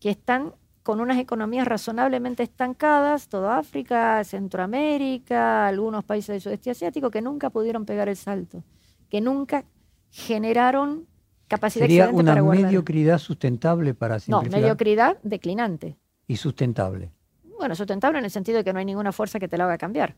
[0.00, 7.10] que están con unas economías razonablemente estancadas, toda África, Centroamérica, algunos países del sudeste asiático,
[7.10, 8.64] que nunca pudieron pegar el salto,
[9.10, 9.64] que nunca
[10.10, 11.06] generaron
[11.46, 14.50] capacidad Sería una mediocridad sustentable para simplificar.
[14.50, 15.98] No, mediocridad declinante.
[16.26, 17.10] Y sustentable.
[17.58, 19.78] Bueno, sustentable en el sentido de que no hay ninguna fuerza que te la haga
[19.78, 20.16] cambiar.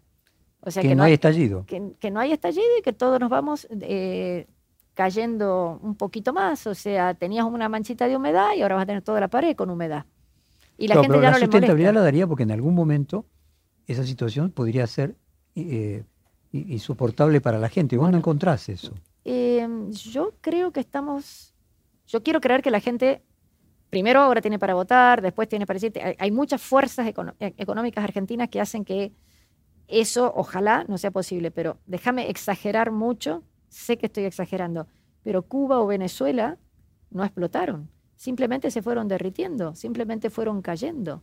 [0.60, 1.64] O sea, que, no hay estallido.
[1.66, 4.46] Que, no hay estallido y que todos nos vamos eh,
[4.94, 6.66] cayendo un poquito más.
[6.66, 9.56] O sea, tenías una manchita de humedad y ahora vas a tener toda la pared
[9.56, 10.04] con humedad.
[10.76, 13.26] Y la gente ya no la sustentabilidad la daría porque en algún momento
[13.86, 15.16] esa situación podría ser
[15.54, 16.04] eh,
[16.52, 17.96] insoportable para la gente.
[17.96, 18.94] ¿Vos no encontrás eso?
[19.24, 21.54] Em, yo creo que estamos.
[22.06, 23.22] Yo quiero creer que la gente
[23.90, 25.92] primero ahora tiene para votar, después tiene para decir.
[26.18, 29.12] Hay, muchas fuerzas e, económicas argentinas que hacen que
[29.88, 34.86] eso ojalá no sea posible, pero déjame exagerar mucho, sé que estoy exagerando,
[35.22, 36.58] pero Cuba o Venezuela
[37.10, 41.22] no explotaron, simplemente se fueron derritiendo, simplemente fueron cayendo.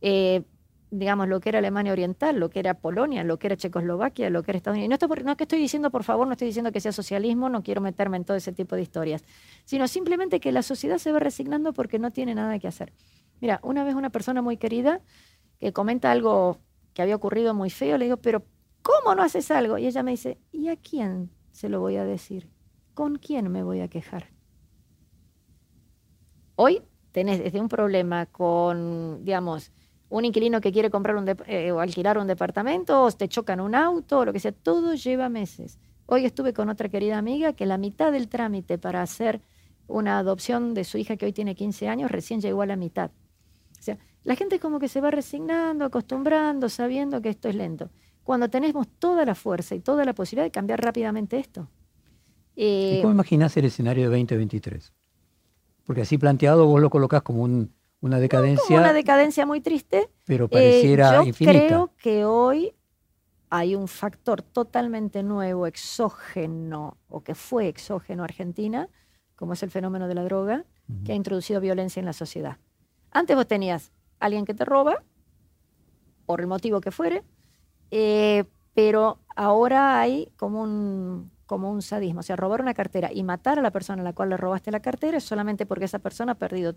[0.00, 0.42] Eh,
[0.90, 4.42] digamos, lo que era Alemania Oriental, lo que era Polonia, lo que era Checoslovaquia, lo
[4.42, 4.98] que era Estados Unidos.
[5.00, 7.62] No, no es que estoy diciendo, por favor, no estoy diciendo que sea socialismo, no
[7.62, 9.24] quiero meterme en todo ese tipo de historias,
[9.64, 12.92] sino simplemente que la sociedad se va resignando porque no tiene nada que hacer.
[13.40, 15.00] Mira, una vez una persona muy querida
[15.58, 16.58] que comenta algo
[16.94, 18.44] que había ocurrido muy feo, le digo, pero
[18.82, 19.78] ¿cómo no haces algo?
[19.78, 22.48] Y ella me dice, ¿y a quién se lo voy a decir?
[22.94, 24.30] ¿Con quién me voy a quejar?
[26.54, 29.72] Hoy tenés desde un problema con, digamos,
[30.08, 33.74] un inquilino que quiere comprar un eh, o alquilar un departamento, o te chocan un
[33.74, 35.78] auto, o lo que sea, todo lleva meses.
[36.06, 39.40] Hoy estuve con otra querida amiga que la mitad del trámite para hacer
[39.88, 43.10] una adopción de su hija que hoy tiene 15 años recién llegó a la mitad.
[43.78, 47.90] O sea, la gente como que se va resignando, acostumbrando, sabiendo que esto es lento.
[48.22, 51.68] Cuando tenemos toda la fuerza y toda la posibilidad de cambiar rápidamente esto.
[52.56, 54.92] ¿Y cómo imaginás el escenario de 2023?
[55.84, 57.46] Porque así planteado vos lo colocás como
[58.06, 58.78] una decadencia.
[58.78, 60.08] una decadencia muy triste.
[60.24, 62.74] Pero pareciera eh, yo Creo que hoy
[63.50, 68.88] hay un factor totalmente nuevo, exógeno, o que fue exógeno a Argentina,
[69.34, 70.64] como es el fenómeno de la droga,
[71.04, 72.58] que ha introducido violencia en la sociedad.
[73.10, 75.02] Antes vos tenías alguien que te roba,
[76.26, 77.22] por el motivo que fuere,
[77.90, 82.20] eh, pero ahora hay como un, como un sadismo.
[82.20, 84.70] O sea, robar una cartera y matar a la persona a la cual le robaste
[84.70, 86.74] la cartera es solamente porque esa persona ha perdido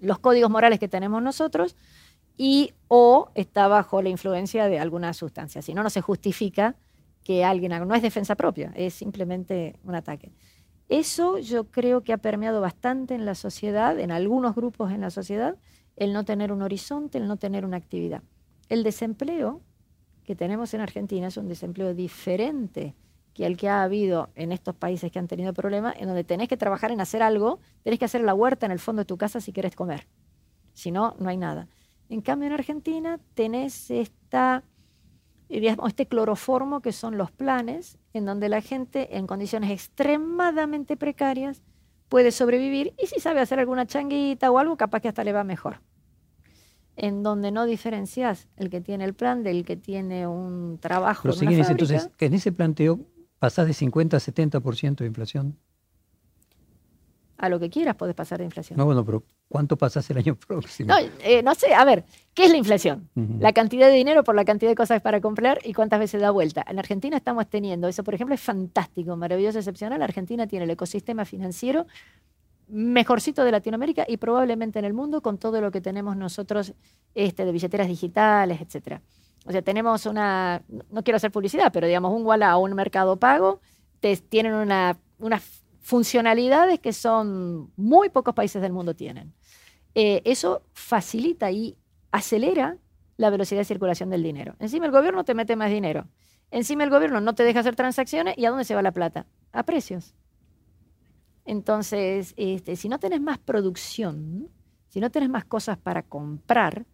[0.00, 1.76] los códigos morales que tenemos nosotros
[2.36, 5.62] y o está bajo la influencia de alguna sustancia.
[5.62, 6.76] Si no, no se justifica
[7.24, 7.72] que alguien.
[7.88, 10.30] No es defensa propia, es simplemente un ataque.
[10.88, 15.10] Eso yo creo que ha permeado bastante en la sociedad, en algunos grupos en la
[15.10, 15.56] sociedad,
[15.96, 18.22] el no tener un horizonte, el no tener una actividad.
[18.68, 19.60] El desempleo
[20.24, 22.94] que tenemos en Argentina es un desempleo diferente
[23.36, 26.48] que el que ha habido en estos países que han tenido problemas, en donde tenés
[26.48, 29.18] que trabajar en hacer algo, tenés que hacer la huerta en el fondo de tu
[29.18, 30.06] casa si querés comer.
[30.72, 31.68] Si no, no hay nada.
[32.08, 34.64] En cambio, en Argentina tenés esta,
[35.50, 41.62] este cloroformo que son los planes, en donde la gente en condiciones extremadamente precarias
[42.08, 45.44] puede sobrevivir y si sabe hacer alguna changuita o algo, capaz que hasta le va
[45.44, 45.82] mejor.
[46.96, 51.28] En donde no diferencias el que tiene el plan del que tiene un trabajo.
[51.28, 52.98] Pero en entonces, en ese planteo
[53.38, 55.58] pasás de 50 a 70% de inflación
[57.38, 58.78] a lo que quieras podés pasar de inflación.
[58.78, 60.88] No, bueno, pero ¿cuánto pasás el año próximo?
[60.88, 63.08] No, eh, no sé, a ver, ¿qué es la inflación?
[63.38, 66.30] La cantidad de dinero por la cantidad de cosas para comprar y cuántas veces da
[66.30, 66.64] vuelta.
[66.68, 70.02] En Argentina estamos teniendo, eso por ejemplo es fantástico, maravilloso, excepcional.
[70.02, 71.86] Argentina tiene el ecosistema financiero
[72.68, 76.74] mejorcito de Latinoamérica y probablemente en el mundo con todo lo que tenemos nosotros
[77.14, 79.02] este, de billeteras digitales, etcétera.
[79.46, 83.16] O sea, tenemos una, no quiero hacer publicidad, pero digamos un Walla o un mercado
[83.16, 83.60] pago,
[84.00, 85.40] te, tienen una, una
[85.86, 89.32] funcionalidades que son muy pocos países del mundo tienen.
[89.94, 91.78] Eh, eso facilita y
[92.10, 92.76] acelera
[93.16, 94.56] la velocidad de circulación del dinero.
[94.58, 96.08] Encima el gobierno te mete más dinero.
[96.50, 99.26] Encima el gobierno no te deja hacer transacciones y ¿a dónde se va la plata?
[99.52, 100.14] A precios.
[101.44, 104.50] Entonces, este, si no tenés más producción,
[104.88, 106.84] si no tenés más cosas para comprar,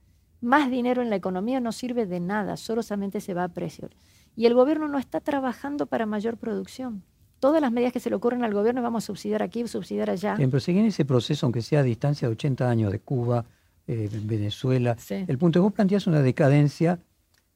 [0.42, 3.90] más dinero en la economía no sirve de nada, solamente se va a precios.
[4.37, 7.02] Y el gobierno no está trabajando para mayor producción
[7.42, 10.37] todas las medidas que se le ocurren al gobierno vamos a subsidiar aquí, subsidiar allá.
[10.37, 13.44] Bien, pero siguen ese proceso, aunque sea a distancia de 80 años de Cuba,
[13.88, 14.96] eh, Venezuela.
[15.09, 17.00] El punto es que vos planteás una decadencia,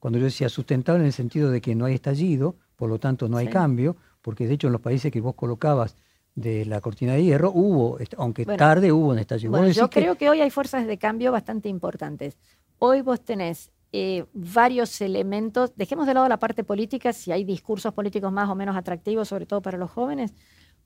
[0.01, 3.29] cuando yo decía sustentable en el sentido de que no hay estallido, por lo tanto
[3.29, 5.95] no hay cambio, porque de hecho en los países que vos colocabas
[6.37, 9.51] de la cortina de hierro hubo, aunque tarde hubo un estallido.
[9.51, 12.37] Bueno, yo creo que hoy hay fuerzas de cambio bastante importantes.
[12.79, 15.75] Hoy vos tenés eh, varios elementos.
[15.77, 19.47] Dejemos de lado la parte política, si hay discursos políticos más o menos atractivos, sobre
[19.47, 20.35] todo para los jóvenes.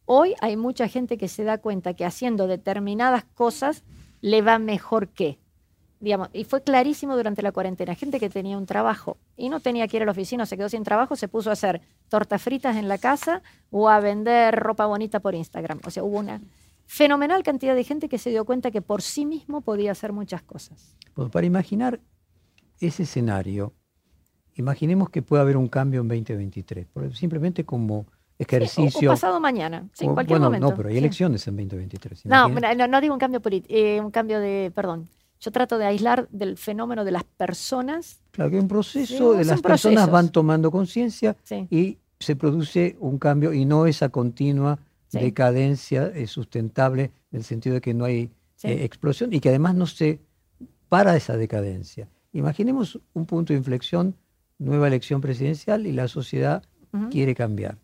[0.04, 3.82] Hoy hay mucha gente que se da cuenta que haciendo determinadas cosas
[4.20, 5.39] le va mejor que.
[6.00, 9.86] Digamos, y fue clarísimo durante la cuarentena, gente que tenía un trabajo y no tenía
[9.86, 12.76] que ir a la oficina, se quedó sin trabajo, se puso a hacer tortas fritas
[12.76, 15.80] en la casa o a vender ropa bonita por Instagram.
[15.84, 16.40] O sea, hubo una
[16.86, 20.42] fenomenal cantidad de gente que se dio cuenta que por sí mismo podía hacer muchas
[20.42, 20.96] cosas.
[21.14, 22.00] Pues para imaginar
[22.80, 23.74] ese escenario,
[24.54, 28.06] imaginemos que puede haber un cambio en 2023, simplemente como
[28.38, 29.10] ejercicio.
[29.10, 30.70] o, pasado mañana, en cualquier bueno, momento.
[30.70, 32.24] No, pero hay elecciones en 2023.
[32.24, 35.08] No, no, digo un cambio político, eh, un cambio de, perdón,
[35.40, 38.20] yo trato de aislar del fenómeno de las personas.
[38.30, 41.36] Claro, que un proceso de las personas van tomando conciencia
[41.70, 44.78] y se produce un cambio y no esa continua
[45.10, 48.30] decadencia eh, sustentable en el sentido de que no hay
[48.62, 50.20] eh, explosión y que además no se
[50.88, 52.08] para esa decadencia.
[52.32, 54.14] Imaginemos un punto de inflexión,
[54.58, 56.62] nueva elección presidencial y la sociedad
[57.10, 57.78] quiere cambiar.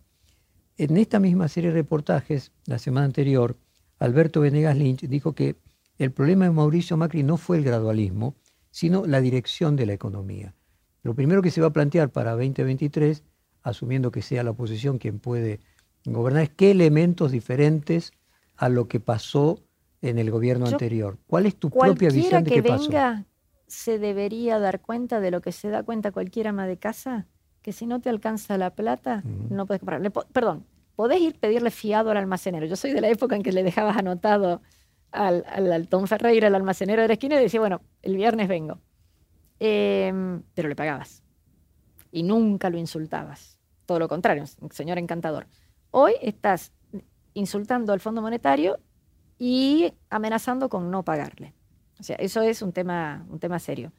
[0.76, 3.56] En esta misma serie de reportajes, la semana anterior,
[3.98, 5.56] Alberto Venegas Lynch dijo que
[5.98, 8.34] el problema de Mauricio Macri no fue el gradualismo,
[8.70, 10.54] sino la dirección de la economía.
[11.02, 13.22] Lo primero que se va a plantear para 2023,
[13.62, 15.60] asumiendo que sea la oposición quien puede
[16.04, 18.12] gobernar, es qué elementos diferentes
[18.56, 19.62] a lo que pasó
[20.02, 21.18] en el gobierno anterior.
[21.26, 23.24] ¿Cuál es tu propia visión de qué que venga,
[23.66, 27.26] se debería dar cuenta de lo que se da cuenta cualquier ama de casa,
[27.62, 30.00] que si no te alcanza la plata, no puedes comprar.
[30.32, 32.66] perdón, podés ir pedirle fiado al almacenero.
[32.66, 34.62] Yo soy de la época en que le dejabas anotado
[35.12, 38.78] al, al, Tom Ferreira, el almacenero de la esquina, y decía, bueno, el viernes vengo.
[39.58, 41.22] Em, pero le pagabas.
[42.12, 43.58] Y nunca lo insultabas.
[43.86, 45.46] Todo lo contrario, señor encantador.
[45.90, 46.72] Hoy estás
[47.34, 48.78] insultando al Fondo Monetario
[49.38, 51.54] y amenazando con no pagarle.
[51.98, 53.92] O sea, eso es un tema, un tema serio.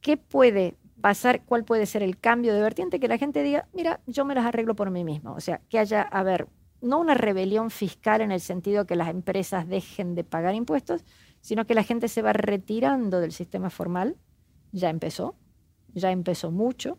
[0.00, 1.42] ¿Qué puede pasar?
[1.44, 2.98] ¿Cuál puede ser el cambio de vertiente?
[2.98, 5.34] Que la gente diga, mira, yo me las arreglo por mí mismo.
[5.34, 6.48] O sea, que haya, a ver,
[6.82, 11.04] no una rebelión fiscal en el sentido que las empresas dejen de pagar impuestos,
[11.40, 14.16] sino que la gente se va retirando del sistema formal.
[14.72, 15.34] Ya empezó,
[15.92, 16.98] ya empezó mucho.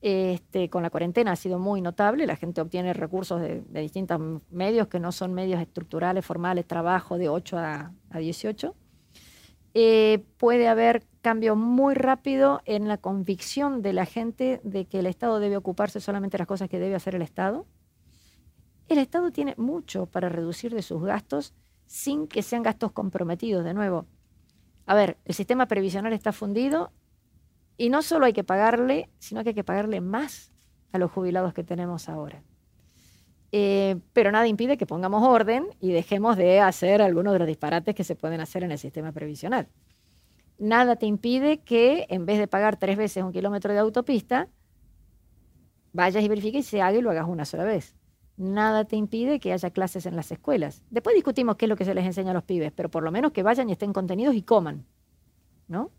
[0.00, 4.88] Este, con la cuarentena ha sido muy notable, la gente obtiene recursos de, distintos medios
[4.88, 8.74] que no son medios estructurales, formales, trabajo de 8 a, 18.
[9.72, 15.06] Eh, puede haber cambio muy rápido en la convicción de la gente de que el
[15.06, 17.66] Estado debe ocuparse solamente de las cosas que debe hacer el Estado
[18.88, 21.54] el Estado tiene mucho para reducir de sus gastos
[21.86, 23.64] sin que sean gastos comprometidos.
[23.64, 24.06] De nuevo,
[24.86, 26.92] a ver, el sistema previsional está fundido
[27.76, 30.52] y no solo hay que pagarle, sino que hay que pagarle más
[30.92, 32.42] a los jubilados que tenemos ahora.
[33.52, 37.94] Eh, pero nada impide que pongamos orden y dejemos de hacer algunos de los disparates
[37.94, 39.68] que se pueden hacer en el sistema previsional.
[40.58, 44.48] Nada te impide que en vez de pagar tres veces un kilómetro de autopista,
[45.92, 47.94] vayas y verifiques y se haga y lo hagas una sola vez
[48.36, 50.82] nada te impide que haya clases en las escuelas.
[50.90, 53.12] Después discutimos qué es lo que se les enseña a los pibes, pero por lo
[53.12, 54.86] menos que vayan y estén contenidos y coman,
[55.68, 55.90] ¿no?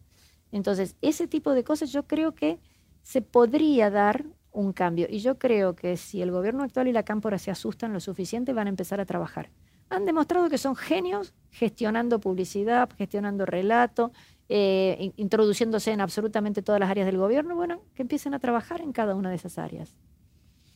[0.52, 2.60] Entonces, ese tipo de cosas yo creo que
[3.02, 5.08] se podría dar un cambio.
[5.10, 8.54] Y yo creo que si el gobierno actual y la cámpora se asustan lo suficiente,
[8.54, 9.52] van a empezar a trabajar.
[9.90, 14.12] Han demostrado que son genios gestionando publicidad, gestionando relato,
[14.50, 17.56] eh, introduciéndose en absolutamente todas las áreas del gobierno.
[17.56, 19.98] Bueno, que empiecen a trabajar en cada una de esas áreas.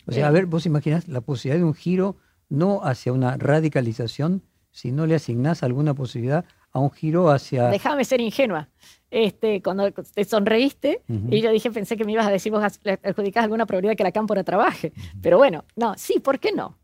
[0.09, 2.17] O sea, a ver, vos imaginás la posibilidad de un giro
[2.49, 7.67] no hacia una radicalización, si no le asignás alguna posibilidad a un giro hacia...
[7.69, 8.69] Déjame ser ingenua.
[9.11, 13.43] Este, cuando te sonreíste, y yo dije, pensé que me ibas a decir, vos adjudicás
[13.43, 14.93] alguna probabilidad de que la cámpora trabaje.
[15.21, 16.77] Pero bueno, no, sí, ¿por qué no?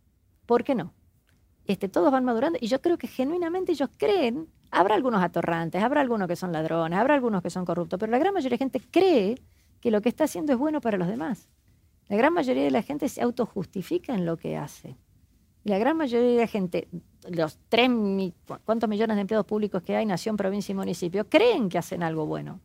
[0.46, 0.94] ¿Por qué no?
[1.68, 6.02] Este, todos van madurando y yo creo que genuinamente ellos creen, habrá algunos atorrantes, habrá
[6.02, 8.82] algunos que son ladrones, habrá algunos que son corruptos, pero la gran mayoría de gente
[8.92, 9.42] cree
[9.80, 11.48] que lo que está haciendo es bueno para los demás.
[12.08, 14.96] La gran mayoría de la gente se autojustifica en lo que hace.
[15.64, 16.88] La gran mayoría de la gente,
[17.30, 17.90] los tres,
[18.66, 22.28] cuántos millones de empleados públicos que hay, nación, provincia y municipio, creen que hacen algo
[22.28, 22.60] bueno.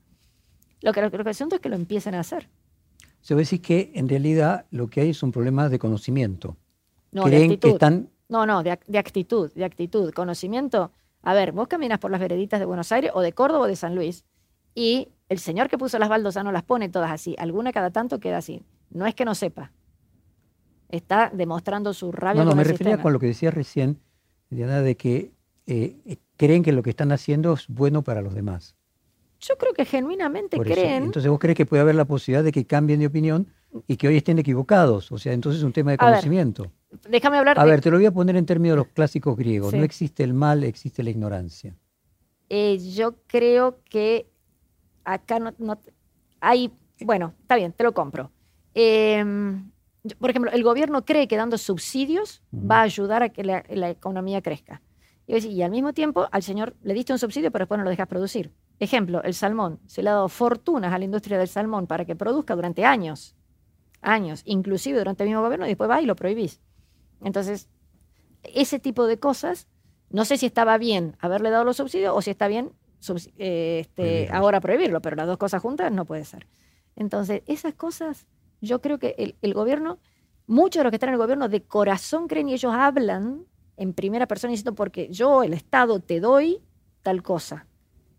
[0.83, 2.49] Lo que, lo que siento es que lo empiecen a hacer.
[3.23, 6.57] Se va a decir que en realidad lo que hay es un problema de conocimiento.
[7.13, 7.81] No, de actitud.
[8.29, 10.13] No, no, de, de, actitud, de actitud.
[10.13, 10.93] Conocimiento.
[11.23, 13.77] A ver, vos caminas por las vereditas de Buenos Aires o de Córdoba o de
[13.77, 14.25] San Luis
[14.75, 17.35] y el señor que puso las baldosas no las pone todas así.
[17.39, 18.63] Alguna cada tanto queda así.
[18.91, 19.73] No es que no sepa.
[20.89, 22.45] Está demostrando su rabia.
[22.45, 24.01] No, no, me refería con lo que decía recién,
[24.51, 25.33] Diana, de que
[25.67, 28.75] eh, creen que lo que están haciendo es bueno para los demás.
[29.41, 31.05] Yo creo que genuinamente creen.
[31.05, 33.47] Entonces vos crees que puede haber la posibilidad de que cambien de opinión
[33.87, 35.11] y que hoy estén equivocados.
[35.13, 36.71] O sea, entonces es un tema de conocimiento.
[37.09, 37.59] déjame hablar.
[37.59, 39.73] A ver, te lo voy a poner en términos de los clásicos griegos.
[39.73, 41.75] No existe el mal, existe la ignorancia.
[42.49, 44.29] Eh, yo creo que
[45.05, 45.79] acá no,
[46.41, 46.73] hay.
[47.01, 48.31] Bueno, está bien, te lo compro.
[48.75, 49.71] Em,
[50.19, 54.43] por ejemplo, el gobierno cree que dando subsidios va a ayudar a que la, economía
[54.43, 54.83] crezca.
[55.27, 58.09] Y, al mismo tiempo, al señor le diste un subsidio, pero después no lo dejas
[58.09, 58.53] producir.
[58.81, 59.79] Ejemplo, el salmón.
[59.87, 63.37] Se le ha dado fortunas a la industria del salmón para que produzca durante años,
[64.01, 66.61] años, inclusive durante el mismo gobierno, y después va y lo prohibís.
[67.23, 67.69] Entonces,
[68.43, 69.69] ese tipo de cosas,
[70.09, 72.73] no sé si estaba bien haberle dado los subsidios o si está bien
[73.39, 76.47] eh, este, ahora prohibirlo, pero las dos cosas juntas no puede ser.
[76.97, 78.27] Entonces, esas cosas,
[78.61, 79.99] yo creo que el, el gobierno,
[80.47, 83.45] muchos de los que están en el gobierno de corazón creen y ellos hablan
[83.77, 86.61] en primera persona diciendo porque yo, el Estado, te doy
[87.03, 87.67] tal cosa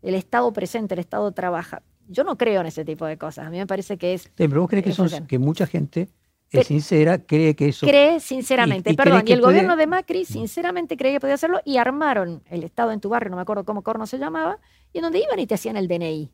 [0.02, 1.84] el Estado presente, el Estado trabaja.
[2.08, 3.48] Yo no creo en ese tipo de cosas.
[3.48, 4.30] A mí me parece que es.
[4.36, 6.10] pero vos crees que, son, que mucha gente
[6.50, 7.86] es sincera, cree que eso.
[7.86, 9.24] Cree sinceramente, perdón.
[9.26, 13.00] Y el gobierno de Macri sinceramente creía que podía hacerlo y armaron el Estado en
[13.00, 14.60] tu barrio, no me acuerdo cómo corno se llamaba,
[14.92, 16.32] y en donde iban y te hacían el DNI.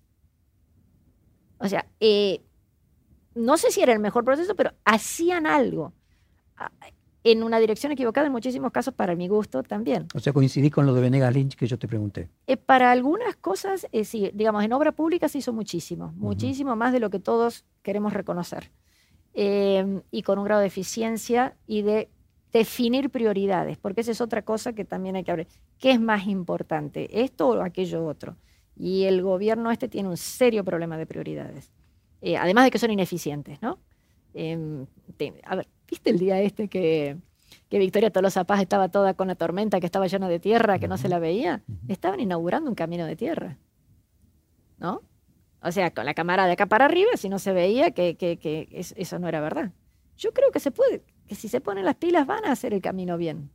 [1.60, 2.42] O sea, eh,
[3.38, 5.94] no sé si era el mejor proceso, pero hacían algo
[7.24, 10.08] en una dirección equivocada en muchísimos casos para mi gusto también.
[10.16, 12.30] O sea, coincidí con lo de Venegas Lynch que yo te pregunté.
[12.48, 16.94] Eh, para algunas cosas, eh, sí, digamos, en obra pública se hizo muchísimo, muchísimo más
[16.94, 18.72] de lo que todos queremos reconocer.
[19.34, 22.10] Em, y con un grado de eficiencia y de
[22.54, 25.48] definir prioridades, porque esa es otra cosa que también hay que hablar.
[25.78, 28.38] ¿Qué es más importante, esto o aquello otro?
[28.76, 31.72] Y el gobierno este tiene un serio problema de prioridades,
[32.22, 33.80] eh, además de que son ineficientes, ¿no?
[34.34, 34.86] Em,
[35.44, 37.18] a ver, ¿viste el día este que,
[37.70, 40.88] que Victoria Tolosa Paz estaba toda con la tormenta, que estaba llena de tierra, que
[40.88, 41.64] no se la veía?
[41.88, 43.58] Estaban inaugurando un camino de tierra,
[44.78, 45.02] ¿no?
[45.62, 48.68] O sea, con la cámara de acá para arriba, si no se veía que, que,
[48.72, 49.72] eso no era verdad.
[50.18, 52.82] Yo creo que se puede, que si se ponen las pilas van a hacer el
[52.82, 53.50] camino bien.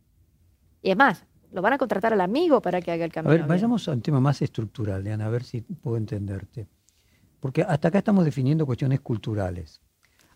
[0.82, 3.32] Y es más, lo van a contratar al amigo para que haga el camino.
[3.32, 6.66] A ver, vayamos a un tema más estructural, Diana, a ver si puedo entenderte.
[7.42, 9.80] Porque hasta acá estamos definiendo cuestiones culturales.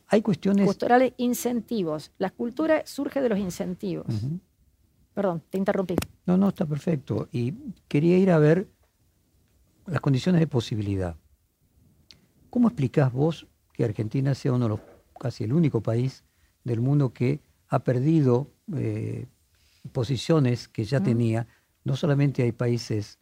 [0.09, 0.67] Hay cuestiones...
[0.67, 2.11] Culturales incentivos.
[2.19, 4.07] La cultura surge de los incentivos.
[5.15, 5.95] Perdón, te interrumpí.
[6.27, 7.29] No, no, está perfecto.
[7.31, 7.55] Y
[7.87, 8.67] quería ir a ver
[9.87, 11.15] las condiciones de posibilidad.
[12.51, 14.81] ¿Cómo explicás vos que Argentina sea uno de los,
[15.17, 16.25] casi el único país
[16.65, 19.29] del mundo que ha perdido eh,
[19.93, 21.47] posiciones que ya tenía?
[21.85, 23.21] No solamente hay países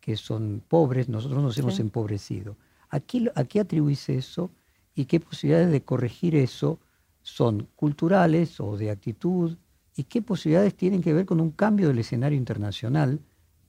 [0.00, 2.56] que son pobres, nosotros nos hemos empobrecido.
[2.90, 4.50] ¿A qué, ¿A qué atribuís eso?
[4.96, 6.80] y qué posibilidades de corregir eso
[7.22, 9.56] son culturales o de actitud
[9.94, 13.20] y qué posibilidades tienen que ver con un cambio del escenario internacional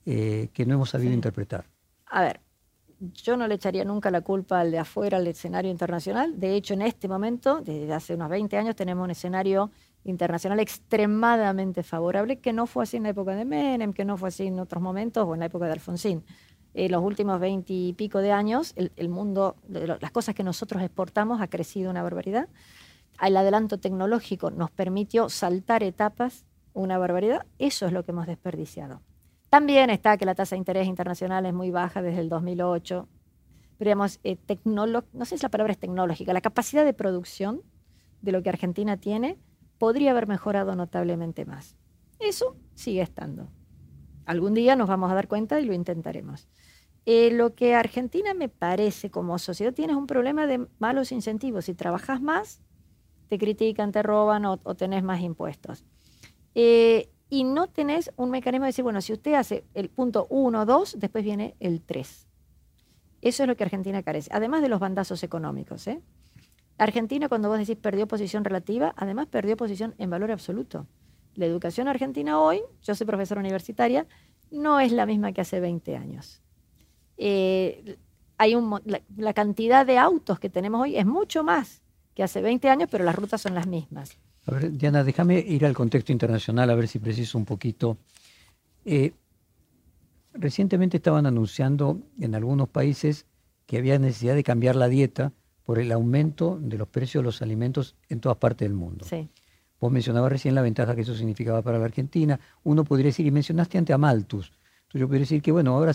[0.06, 1.66] eh, que no hemos sabido interpretar.
[2.06, 2.40] A ver,
[2.98, 6.40] yo no le echaría nunca la culpa al de afuera al escenario internacional.
[6.40, 9.70] De hecho, en este momento, desde hace unos 20 años, tenemos un escenario
[10.04, 14.30] internacional extremadamente favorable, que no fue así en la época de Menem, que no fue
[14.30, 16.24] así en otros momentos o en la época de Alfonsín
[16.78, 21.40] eh, los últimos veinte y pico de años, el, mundo, las cosas que nosotros exportamos
[21.40, 22.48] ha crecido una barbaridad.
[23.20, 27.44] El adelanto tecnológico nos permitió saltar etapas una barbaridad.
[27.58, 29.02] Eso es lo que hemos desperdiciado.
[29.50, 33.08] También está que la tasa de interés internacional es muy baja desde el 2008.
[33.76, 37.62] Pero digamos, eh, no sé si la palabra es tecnológica, la capacidad de producción
[38.22, 39.36] de lo que Argentina tiene
[39.78, 41.76] podría haber mejorado notablemente más.
[42.20, 43.48] Eso sigue estando.
[44.26, 46.46] Algún día nos vamos a dar cuenta y lo intentaremos.
[47.10, 51.64] Eh, lo que Argentina me parece como sociedad tiene un problema de malos incentivos.
[51.64, 52.60] Si trabajas más,
[53.28, 55.86] te critican, te roban o, tenés más impuestos.
[56.54, 60.66] Eh, y no tenés un mecanismo de decir, bueno, si usted hace el punto 1,
[60.66, 62.28] 2, después viene el 3.
[63.22, 65.86] Eso es lo que Argentina carece, además de los bandazos económicos.
[65.86, 66.02] ¿eh?
[66.76, 70.86] Argentina, cuando vos decís perdió posición relativa, además perdió posición en valor absoluto.
[71.36, 74.06] La educación argentina hoy, yo soy profesora universitaria,
[74.50, 76.42] no es la misma que hace 20 años.
[77.18, 77.98] Eh,
[78.38, 78.80] hay un,
[79.16, 81.82] la, cantidad de autos que tenemos hoy es mucho más
[82.14, 84.16] que hace 20 años, pero las rutas son las mismas.
[84.46, 87.98] A ver, Diana, déjame ir al contexto internacional a ver si preciso un poquito.
[88.84, 89.12] Eh,
[90.32, 93.26] recientemente estaban anunciando en algunos países
[93.66, 95.32] que había necesidad de cambiar la dieta
[95.64, 99.04] por el aumento de los precios de los alimentos en todas partes del mundo.
[99.04, 99.28] Sí.
[99.80, 102.40] Vos mencionabas recién la ventaja que eso significaba para la Argentina.
[102.64, 104.52] Uno podría decir, y mencionaste ante a Malthus,
[104.88, 105.92] entonces yo podría decir que, bueno, ahora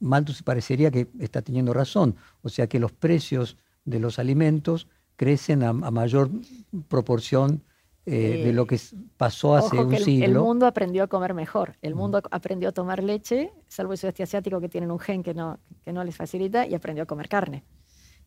[0.00, 4.86] Malthus parecería que está teniendo razón, o sea que los precios de los alimentos
[5.16, 6.30] crecen a, mayor
[6.88, 7.62] proporción
[8.06, 8.80] eh, de lo que
[9.16, 10.24] pasó hace un siglo.
[10.24, 11.76] El, mundo aprendió a comer mejor.
[11.82, 15.34] El mundo aprendió a tomar leche, salvo el sudeste asiático que tienen un gen que
[15.34, 17.64] no, que no les facilita, y aprendió a comer carne.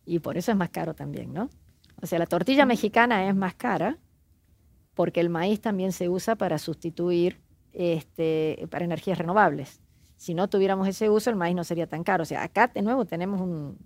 [0.05, 1.49] Y por eso es más caro también, ¿no?
[2.01, 3.97] O sea, la tortilla mexicana es más cara
[4.93, 7.39] porque el maíz también se usa para sustituir
[7.71, 9.81] este, para energías renovables.
[10.21, 12.21] Si no tuviéramos ese uso, el maíz no sería tan caro.
[12.21, 13.79] O sea, acá de nuevo tenemos un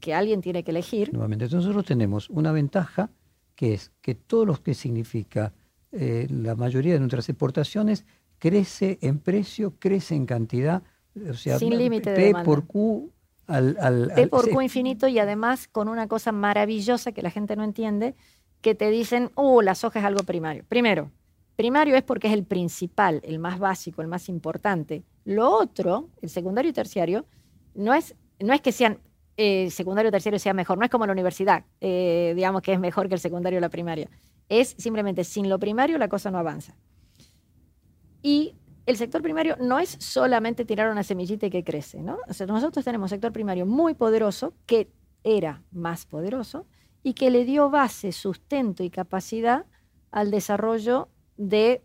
[0.00, 1.12] que alguien tiene que elegir.
[1.12, 3.10] Nuevamente, nosotros tenemos una ventaja
[3.54, 5.52] que es que todo lo que significa
[5.92, 8.06] eh, la mayoría de nuestras exportaciones
[8.38, 10.82] crece en precio, crece en cantidad,
[11.28, 13.12] o sea, Sin límite P por Q
[13.46, 13.76] al...
[13.80, 17.64] al, P por Q infinito y además con una cosa maravillosa que la gente no
[17.64, 18.14] entiende,
[18.62, 20.64] que te dicen, uh, la soja es algo primario.
[20.66, 21.10] Primero,
[21.60, 25.04] primario es porque es el principal, el más básico, el más importante.
[25.26, 27.26] Lo otro, el secundario y terciario,
[27.74, 28.98] no es, no es que sean
[29.36, 32.80] eh, secundario o terciario sea mejor, no es como la universidad, eh, digamos que es
[32.80, 34.08] mejor que el secundario o la primaria.
[34.48, 36.78] Es simplemente sin lo primario la cosa no avanza.
[38.22, 38.54] Y
[38.86, 42.20] el sector primario no es solamente tirar una semillita y que crece, ¿no?
[42.26, 44.88] nosotros tenemos un sector primario muy poderoso que
[45.24, 46.64] era más poderoso
[47.02, 49.66] y que le dio base, sustento y capacidad
[50.10, 51.10] al desarrollo
[51.40, 51.82] de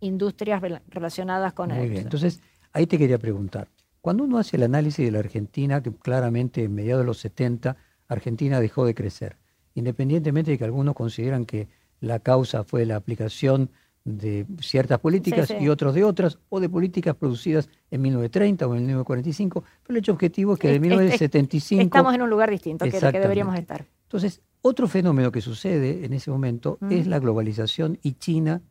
[0.00, 2.40] industrias relacionadas con Muy bien, entonces
[2.72, 3.68] ahí te quería preguntar,
[4.00, 7.76] cuando uno hace el análisis de la Argentina, que claramente en mediados de los 70
[8.06, 9.36] Argentina dejó de crecer,
[9.74, 11.68] independientemente de que algunos consideran que
[12.00, 13.70] la causa fue la aplicación
[14.04, 18.82] de ciertas políticas y otros de otras, o de políticas producidas en 1930 o en
[18.82, 21.82] 1945, pero el hecho objetivo es que de 1975...
[21.82, 23.84] Estamos en un lugar distinto que, que deberíamos estar.
[24.04, 28.62] Entonces, otro fenómeno que sucede en ese momento es la globalización y China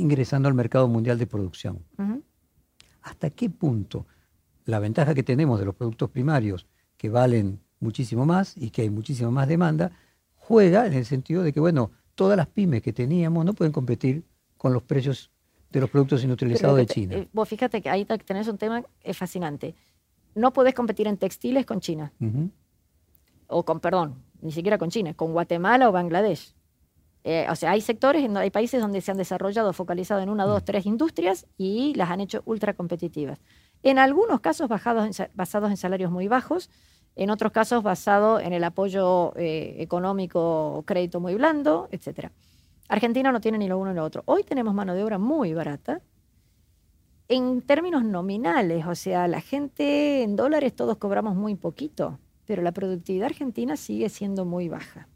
[0.00, 1.84] ingresando al mercado mundial de producción.
[3.02, 4.06] ¿Hasta qué punto
[4.64, 8.90] la ventaja que tenemos de los productos primarios, que valen muchísimo más y que hay
[8.90, 9.90] muchísima más demanda,
[10.34, 14.24] juega en el sentido de que, bueno, todas las pymes que teníamos no pueden competir
[14.56, 15.30] con los precios
[15.70, 17.16] de los productos industrializados de China.
[17.16, 18.84] Eh, vos fíjate que ahí tenés un tema
[19.14, 19.74] fascinante.
[20.34, 22.12] No podés competir en textiles con China.
[23.46, 26.54] O con, perdón, ni siquiera con China, con Guatemala o Bangladesh.
[27.22, 30.62] Eh, o sea, hay sectores, hay países donde se han desarrollado, focalizado en una, dos,
[30.62, 30.64] mm.
[30.64, 33.38] tres industrias y las han hecho ultra competitivas.
[33.82, 35.06] En algunos casos basados
[35.70, 36.70] en, salarios muy bajos,
[37.16, 42.32] en otros casos basados en el apoyo eh, económico o crédito muy blando, etcétera.
[42.88, 44.22] Argentina no tiene ni lo uno ni lo otro.
[44.26, 46.02] Hoy tenemos mano de obra muy barata.
[47.28, 52.72] En términos nominales, o sea, la gente en dólares todos cobramos muy poquito, pero la
[52.72, 55.06] productividad argentina sigue siendo muy baja.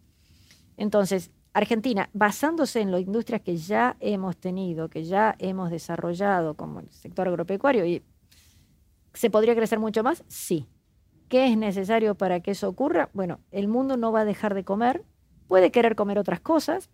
[0.77, 6.81] Entonces, Argentina, basándose en las industrias que ya hemos tenido, que ya hemos desarrollado, como
[6.81, 8.03] el sector agropecuario, y
[9.15, 10.25] ¿se podría crecer mucho más?
[10.29, 10.69] Sí.
[11.29, 13.09] ¿Qué es necesario para que eso ocurra?
[13.15, 15.05] Bueno, el mundo no va a dejar de comer,
[15.49, 16.91] puede querer comer otras cosas,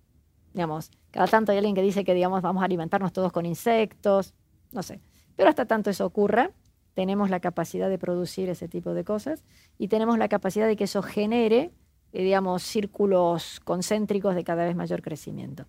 [0.53, 4.35] Digamos, cada tanto hay alguien que dice que, digamos, vamos a alimentarnos todos con insectos,
[4.73, 5.01] no sé.
[5.37, 6.51] Pero hasta tanto eso ocurra,
[6.95, 9.45] tenemos la capacidad de producir ese tipo de cosas
[9.79, 11.73] y tenemos la capacidad de que eso genere,
[12.13, 15.67] eh, digamos, círculos concéntricos de cada vez mayor crecimiento.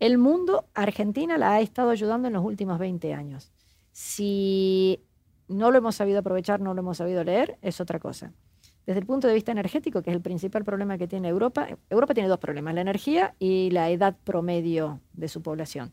[0.00, 3.52] El mundo, Argentina la ha estado ayudando en los últimos 20 años.
[3.92, 5.00] Si
[5.48, 8.32] no lo hemos sabido aprovechar, no lo hemos sabido leer, es otra cosa.
[8.86, 12.12] Desde el punto de vista energético, que es el principal problema que tiene Europa, Europa
[12.12, 15.92] tiene dos problemas, la energía y la edad promedio de su población.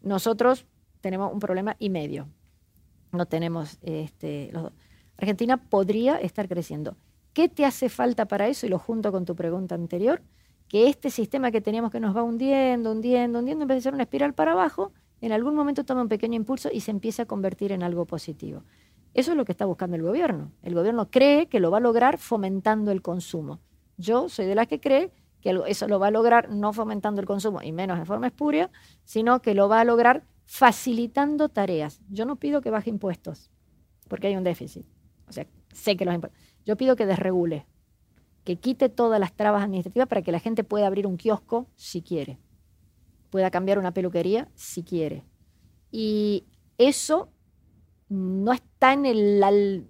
[0.00, 0.64] Nosotros
[1.00, 2.28] tenemos un problema y medio.
[3.12, 4.72] No tenemos este, los
[5.20, 6.96] Argentina podría estar creciendo.
[7.32, 8.66] ¿Qué te hace falta para eso?
[8.66, 10.22] Y lo junto con tu pregunta anterior,
[10.68, 13.94] que este sistema que teníamos que nos va hundiendo, hundiendo, hundiendo, en vez de ser
[13.94, 17.26] una espiral para abajo, en algún momento toma un pequeño impulso y se empieza a
[17.26, 18.62] convertir en algo positivo.
[19.12, 20.52] Eso es lo que está buscando el gobierno.
[20.62, 23.60] El gobierno cree que lo va a lograr fomentando el consumo.
[23.96, 27.26] Yo soy de las que cree que eso lo va a lograr no fomentando el
[27.26, 28.70] consumo y menos en forma espuria,
[29.04, 32.00] sino que lo va a lograr facilitando tareas.
[32.08, 33.50] Yo no pido que baje impuestos,
[34.08, 34.86] porque hay un déficit.
[35.28, 36.40] O sea, sé que los impuestos.
[36.70, 37.66] Yo pido que desregule,
[38.44, 42.00] que quite todas las trabas administrativas para que la gente pueda abrir un kiosco si
[42.00, 42.38] quiere,
[43.28, 45.24] pueda cambiar una peluquería si quiere.
[45.90, 46.44] Y
[46.78, 47.28] eso
[48.08, 49.84] no está en el,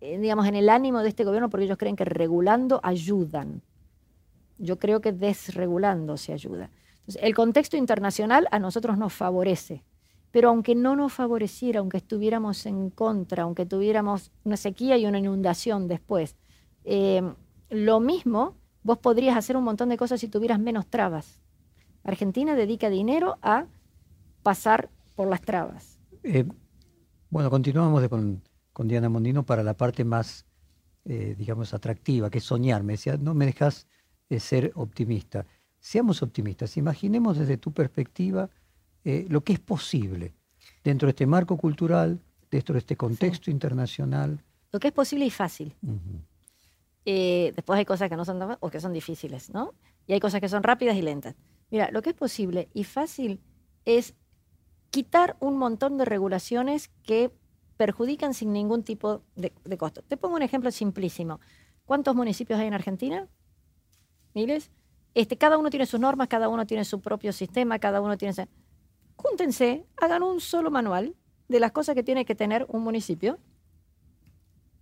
[0.00, 3.62] digamos, en el ánimo de este gobierno porque ellos creen que regulando ayudan.
[4.58, 6.72] Yo creo que desregulando se ayuda.
[7.20, 9.84] el contexto internacional a nosotros nos favorece,
[10.38, 15.18] pero aunque no nos favoreciera, aunque estuviéramos en contra, aunque tuviéramos una sequía y una
[15.18, 16.36] inundación después,
[16.84, 17.22] eh,
[17.70, 21.42] lo mismo, vos podrías hacer un montón de cosas si tuvieras menos trabas.
[22.04, 23.66] Argentina dedica dinero a
[24.44, 25.98] pasar por las trabas.
[26.22, 26.44] Eh,
[27.30, 28.40] bueno, continuamos con,
[28.84, 30.46] Diana Mondino para la parte más,
[31.04, 32.84] eh, digamos, atractiva, que es soñar.
[32.84, 33.88] Me decía, no me dejas
[34.30, 35.46] de ser optimista.
[35.80, 38.50] Seamos optimistas, imaginemos desde tu perspectiva
[39.08, 40.34] eh, lo que es posible
[40.84, 44.44] dentro de este marco cultural, dentro de este contexto internacional.
[44.70, 45.74] Lo que es posible y fácil.
[47.06, 49.72] Eh, después hay cosas que no son o que son difíciles, ¿no?
[50.06, 51.36] Y hay cosas que son rápidas y lentas.
[51.70, 53.40] Mira, lo que es posible y fácil
[53.86, 54.14] es
[54.90, 57.32] quitar un montón de regulaciones que
[57.78, 60.02] perjudican sin ningún tipo de, costo.
[60.02, 61.40] Te pongo un ejemplo simplísimo.
[61.86, 63.26] ¿Cuántos municipios hay en Argentina?
[64.34, 64.70] Miles.
[65.14, 68.34] Este, cada uno tiene sus normas, cada uno tiene su propio sistema, cada uno tiene...
[69.18, 71.16] Júntense, hagan un solo manual
[71.48, 73.38] de las cosas que tiene que tener un municipio,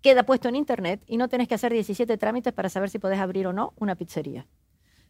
[0.03, 3.19] queda puesto en internet y no tenés que hacer 17 trámites para saber si podés
[3.19, 4.47] abrir o no una pizzería.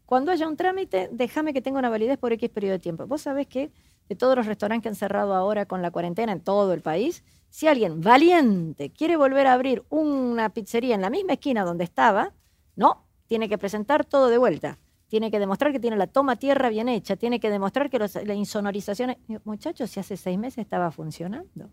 [0.07, 3.09] Cuando haya un trámite, déjame que tenga una validez por X periodo de tiempo.
[3.09, 3.72] Vos sabés que
[4.09, 7.24] de todos los restaurantes que han cerrado ahora con la cuarentena en todo el país,
[7.51, 12.33] si alguien valiente quiere volver a abrir una pizzería en la misma esquina donde estaba,
[12.77, 14.79] no, tiene que presentar todo de vuelta.
[15.09, 18.35] Tiene que demostrar que tiene la toma tierra bien hecha, tiene que demostrar que la
[18.35, 19.17] insonorización...
[19.45, 21.71] Muchachos, si hace seis meses estaba funcionando.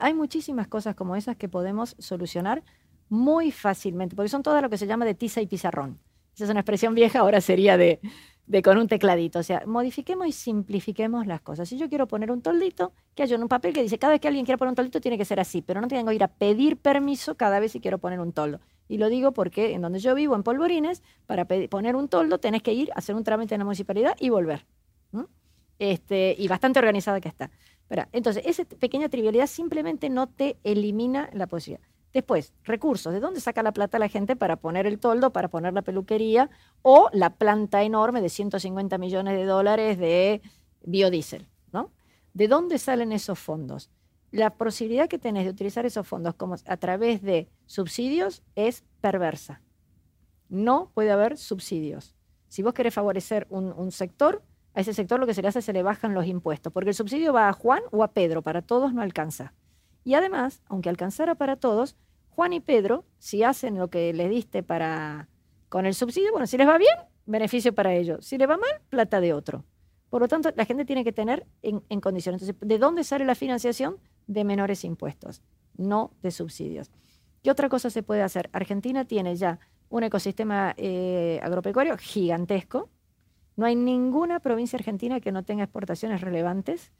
[0.00, 2.62] hay muchísimas cosas como esas que podemos solucionar
[3.08, 5.98] muy fácilmente, porque son todas lo que se llama de tiza y pizarrón.
[6.34, 8.00] Esa es una expresión vieja, ahora sería de,
[8.50, 9.38] de con un tecladito.
[9.38, 11.68] O sea, modifiquemos y simplifiquemos las cosas.
[11.68, 14.26] Si yo quiero poner un toldito, que haya un papel que dice, cada vez que
[14.26, 16.28] alguien quiera poner un toldito tiene que ser así, pero no tengo que ir a
[16.28, 18.60] pedir permiso cada vez si quiero poner un toldo.
[18.88, 22.62] Y lo digo porque en donde yo vivo, en Polvorines, para poner un toldo tenés
[22.62, 24.66] que ir a hacer un trámite en la municipalidad y volver.
[25.78, 27.50] Este, y bastante organizada que está.
[27.88, 31.88] Pero, entonces, esa pequeña trivialidad simplemente no te elimina la posibilidad.
[32.12, 33.12] Después, recursos.
[33.12, 36.50] ¿De dónde saca la plata la gente para poner el toldo, para poner la peluquería
[36.82, 40.42] o la planta enorme de 150 millones de dólares de
[40.82, 41.46] biodiesel?
[41.72, 41.92] ¿no?
[42.34, 43.90] ¿De dónde salen esos fondos?
[44.32, 49.60] La posibilidad que tenés de utilizar esos fondos como a través de subsidios es perversa.
[50.48, 52.14] No puede haber subsidios.
[52.48, 54.42] Si vos querés favorecer un, sector,
[54.74, 56.90] a ese sector lo que se le hace es se le bajan los impuestos, porque
[56.90, 59.52] el subsidio va a Juan o a Pedro, para todos no alcanza.
[60.04, 61.96] Y además, aunque alcanzara para todos,
[62.30, 65.28] Juan y Pedro, si hacen lo que les diste para
[65.68, 66.94] con el subsidio, bueno, si les va bien,
[67.26, 68.24] beneficio para ellos.
[68.24, 69.64] Si les va mal, plata de otro.
[70.08, 72.42] Por lo tanto, la gente tiene que tener en, en condiciones.
[72.42, 73.98] Entonces, ¿de dónde sale la financiación?
[74.26, 75.42] De menores impuestos,
[75.76, 76.90] no de subsidios.
[77.42, 78.50] ¿Qué otra cosa se puede hacer?
[78.52, 82.90] Argentina tiene ya un ecosistema eh, agropecuario gigantesco.
[83.56, 86.92] No hay ninguna provincia argentina que no tenga exportaciones relevantes.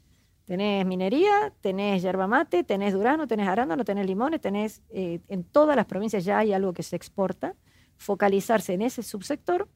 [0.45, 5.75] Tenés minería, tenés yerba mate, tenés durano, tenés arándano, tenés limones, tenés eh, en todas
[5.75, 7.55] las provincias ya hay algo que se exporta.
[7.97, 9.69] Focalizarse en ese subsector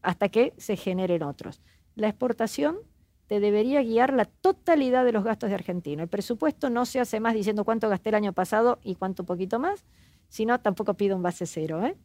[0.00, 1.60] hasta que se generen otros.
[1.96, 2.78] La exportación
[3.26, 6.02] te debería guiar la totalidad de los gastos de Argentina.
[6.02, 9.58] El presupuesto no se hace más diciendo cuánto gasté el año pasado y cuánto poquito
[9.58, 9.84] más,
[10.28, 11.84] sino tampoco pido un base cero.
[11.84, 11.96] ¿eh?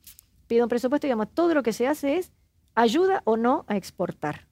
[0.48, 2.32] Pido un presupuesto, digamos, todo lo que se hace es
[2.74, 4.48] ayuda o no a exportar.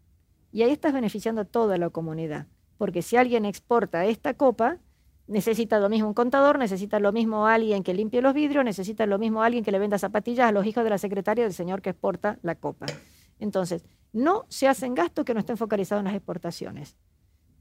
[0.52, 2.48] Y ahí estás beneficiando a toda la comunidad
[2.78, 4.80] porque si alguien exporta esta copa,
[5.28, 9.18] necesita lo mismo un contador, necesita lo mismo alguien que limpie los vidrios, necesita lo
[9.18, 11.92] mismo alguien que le venda zapatillas a los hijos de la secretaria del señor que
[11.92, 12.86] exporta la copa.
[13.40, 16.96] Entonces, no se hacen gastos que no estén focalizados en las exportaciones.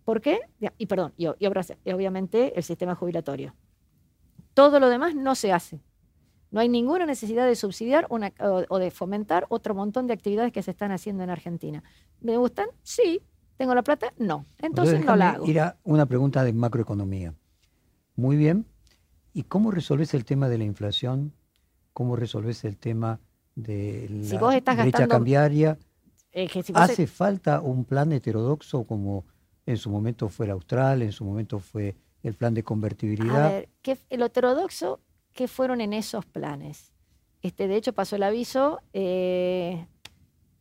[0.05, 0.41] ¿Por qué?
[0.79, 3.55] Y perdón, y, obviamente el sistema jubilatorio.
[4.53, 5.81] Todo lo demás no se hace.
[6.51, 8.21] No hay ninguna necesidad de subsidiar o,
[8.69, 11.83] o de fomentar otro montón de actividades que se están haciendo en Argentina.
[12.21, 12.69] ¿Me gustan?
[12.83, 13.23] Sí,
[13.57, 14.12] ¿Tengo la plata?
[14.18, 14.46] No.
[14.59, 15.46] Entonces, no la hago.
[15.46, 17.34] Ir a una pregunta de macroeconomía.
[18.16, 18.66] Muy bien.
[19.32, 21.32] ¿Y cómo resolves el tema de la inflación?
[21.92, 23.20] ¿Cómo resolves el tema
[23.55, 25.78] de la brecha cambiaria?
[26.74, 29.24] ¿Hace falta un plan heterodoxo como
[29.66, 33.46] en su momento fue el austral, en su momento fue el plan de convertibilidad?
[33.46, 35.00] A ver, ¿qué, el heterodoxo,
[35.32, 36.92] ¿qué fueron en esos planes?
[37.42, 39.86] Este, de hecho, pasó el aviso, eh,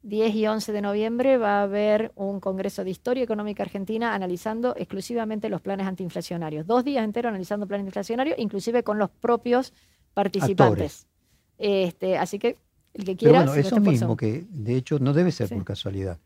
[0.04, 4.76] 10 y 11 de noviembre va a haber un Congreso de Historia Económica Argentina analizando
[4.78, 6.68] exclusivamente los planes antiinflacionarios.
[6.68, 9.74] Dos días enteros analizando planes inflacionarios, inclusive con los propios
[10.14, 11.08] participantes.
[11.58, 12.58] Este, así que
[12.94, 13.40] el que quiera...
[13.40, 16.20] Pero bueno, eso mismo, que de hecho no debe ser por casualidad,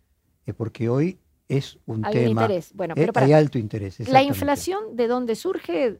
[0.48, 2.42] es porque hoy es un hay tema...
[2.42, 2.74] Interés.
[2.74, 4.10] Bueno, eh, hay alto interés.
[4.10, 6.00] La inflación, ¿de dónde surge?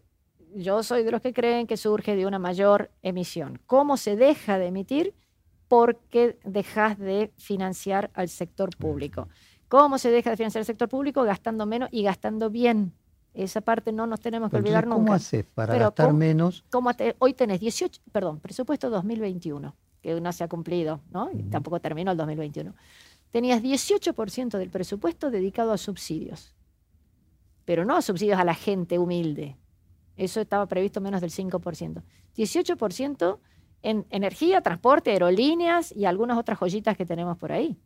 [0.56, 3.60] Yo soy de los que creen que surge de una mayor emisión.
[3.68, 5.14] ¿Cómo se deja de emitir?
[5.68, 9.28] Porque dejas de financiar al sector público.
[9.68, 11.24] ¿Cómo se deja de financiar al sector público?
[11.24, 12.94] Gastando menos y gastando bien.
[13.34, 15.04] Esa parte no nos tenemos que olvidar nunca.
[15.04, 16.66] ¿Cómo haces para gastar menos?
[17.20, 21.30] hoy tenés 18, perdón, presupuesto 2021, que no se ha cumplido, ¿no?
[21.52, 22.74] tampoco terminó el 2021.
[23.30, 26.56] Tenías 18% del presupuesto dedicado a subsidios,
[27.66, 29.58] pero no a subsidios a la gente humilde.
[30.16, 32.02] Eso estaba previsto menos del 5%.
[32.36, 33.40] 18%
[33.82, 37.78] en energía, transporte, aerolíneas y algunas otras joyitas que tenemos por ahí.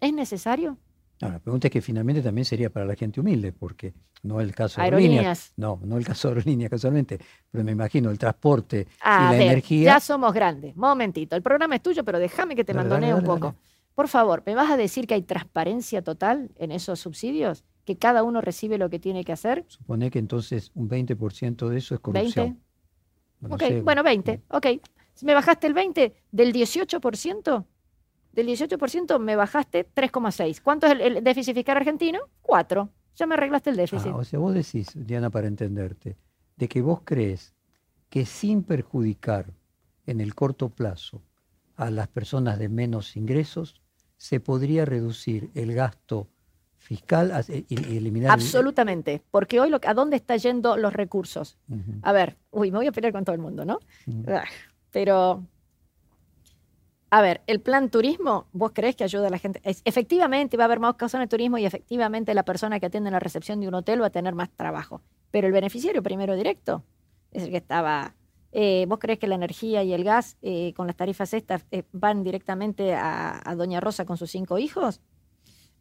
[0.00, 0.78] ¿Es necesario?
[1.18, 4.80] la pregunta es que finalmente también sería para la gente humilde, porque no el caso
[4.80, 5.52] de aerolíneas.
[5.56, 7.18] No, no el caso de aerolíneas casualmente,
[7.50, 9.94] pero me imagino el transporte y la energía.
[9.94, 10.76] Ya somos grandes.
[10.76, 13.54] Momentito, el programa es tuyo, pero déjame que te mandone un poco.
[13.94, 17.64] Por favor, ¿me vas a decir que hay transparencia total en esos subsidios?
[17.86, 19.64] ¿Que cada uno recibe lo que tiene que hacer?
[19.68, 22.60] Supone que entonces un 20% de eso es corrupción.
[23.40, 23.54] ¿20?
[23.54, 24.66] ok, bueno, 20, ok.
[25.22, 27.64] Me bajaste el 20 del 18%,
[28.32, 30.60] del 18% me bajaste 3,6.
[30.62, 32.20] ¿Cuánto es el, déficit fiscal argentino?
[32.42, 32.88] 4.
[33.16, 34.12] Ya me arreglaste el déficit.
[34.12, 36.16] Ah, o sea, vos decís, Diana, para entenderte,
[36.56, 37.54] de que vos crees
[38.10, 39.46] que sin perjudicar
[40.06, 41.22] en el corto plazo
[41.76, 43.80] a las personas de menos ingresos,
[44.18, 46.28] se podría reducir el gasto
[46.76, 48.30] fiscal y eliminar...
[48.30, 51.58] Absolutamente, porque hoy lo, a dónde están yendo los recursos.
[52.02, 53.80] A ver, uy, me voy a pelear con todo el mundo, ¿no?
[54.96, 55.44] Pero,
[57.10, 59.60] a ver, el plan turismo, ¿vos crees que ayuda a la gente?
[59.84, 63.12] efectivamente va a haber más casos de turismo y efectivamente la persona que atiende en
[63.12, 65.02] la recepción de un hotel va a tener más trabajo.
[65.30, 66.82] Pero el beneficiario primero directo
[67.30, 68.14] es el que estaba
[68.52, 71.82] eh, ¿Vos crees que la energía y el gas eh, con las tarifas estas eh,
[71.92, 75.02] van directamente a, Doña Rosa con sus cinco hijos?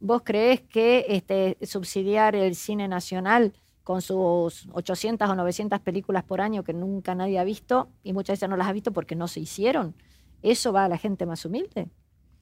[0.01, 3.53] ¿Vos crees que este, subsidiar el cine nacional
[3.85, 8.33] con sus 800 o 900 películas por año que nunca nadie ha visto y muchas
[8.33, 9.95] veces no las ha visto porque no se hicieron,
[10.41, 11.87] eso va a la gente más humilde?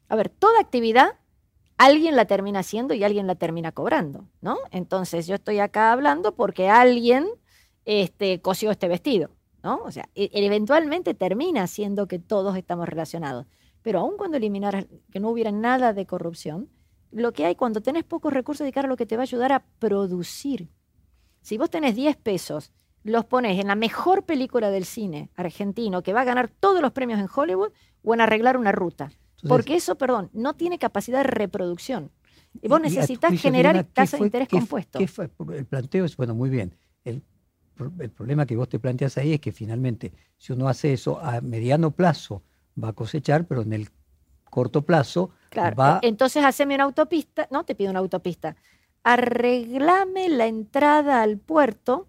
[0.09, 1.19] A ver, toda actividad
[1.77, 4.57] alguien la termina haciendo y alguien la termina cobrando, ¿no?
[4.71, 7.27] Entonces yo estoy acá hablando porque alguien
[7.85, 9.29] este, cosió este vestido.
[9.63, 9.81] ¿no?
[9.83, 13.47] O sea, e, eventualmente termina siendo que todos estamos relacionados.
[13.81, 16.69] Pero aun cuando eliminaras que no hubiera nada de corrupción,
[17.11, 19.51] lo que hay cuando tenés pocos recursos, dedicar a lo que te va a ayudar
[19.51, 20.69] a producir.
[21.43, 22.71] Si vos tenés 10 pesos,
[23.03, 26.91] los pones en la mejor película del cine argentino que va a ganar todos los
[26.91, 27.71] premios en Hollywood
[28.03, 29.11] o en arreglar una ruta.
[29.47, 32.09] Porque eso, perdón, no tiene capacidad de reproducción.
[32.59, 34.97] Y vos necesitas generar tasa de interés compuesto.
[34.99, 36.73] El planteo es, bueno, muy bien.
[37.03, 37.21] El
[37.99, 41.41] el problema que vos te planteas ahí es que finalmente, si uno hace eso a
[41.41, 42.43] mediano plazo,
[42.81, 43.89] va a cosechar, pero en el
[44.49, 45.99] corto plazo va...
[46.03, 48.55] Entonces, haceme una autopista, no te pido una autopista,
[49.04, 52.08] arreglame la entrada al puerto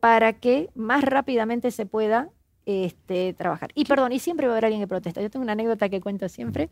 [0.00, 2.30] para que más rápidamente se pueda
[2.66, 3.70] este, trabajar.
[3.74, 5.20] Y perdón, y siempre va a haber alguien que protesta.
[5.20, 6.70] Yo tengo una anécdota que cuento siempre.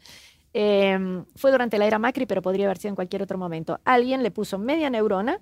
[0.52, 3.80] Em, fue durante la era Macri, pero podría haber sido en cualquier otro momento.
[3.84, 5.40] Alguien le puso media neurona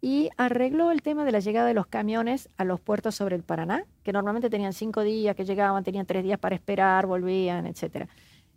[0.00, 3.42] y arregló el tema de la llegada de los camiones a los puertos sobre el
[3.42, 8.08] Paraná, que normalmente tenían cinco días, que llegaban, tenían tres días para esperar, volvían, etc.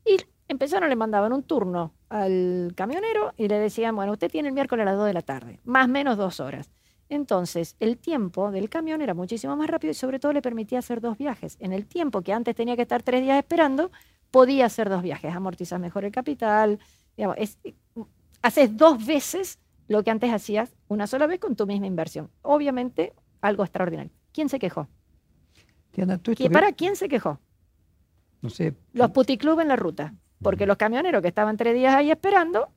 [0.06, 0.18] Y
[0.52, 4.84] empezaron, le mandaban un turno al camionero y le decían, bueno, usted tiene el miércoles
[4.84, 6.70] a las 2 de la tarde, más o menos dos horas.
[7.10, 11.02] Entonces, el tiempo del camión era muchísimo más rápido y sobre todo le permitía hacer
[11.02, 11.58] dos viajes.
[11.60, 13.92] En el tiempo que antes tenía que estar tres días esperando,
[14.30, 16.80] podía hacer dos viajes, amortizas mejor el capital,
[17.18, 17.38] digamos,
[18.42, 22.30] haces dos veces lo que antes hacías una sola vez con tu misma inversión.
[22.44, 24.12] Obviamente, algo extraordinario.
[24.32, 24.88] ¿Quién se quejó?
[26.50, 27.40] ¿Para quién se quejó?
[28.42, 28.74] No sé.
[28.94, 30.14] Los puticlub en la ruta.
[30.42, 32.64] Porque los camioneros que estaban tres días ahí esperando.
[32.64, 32.70] O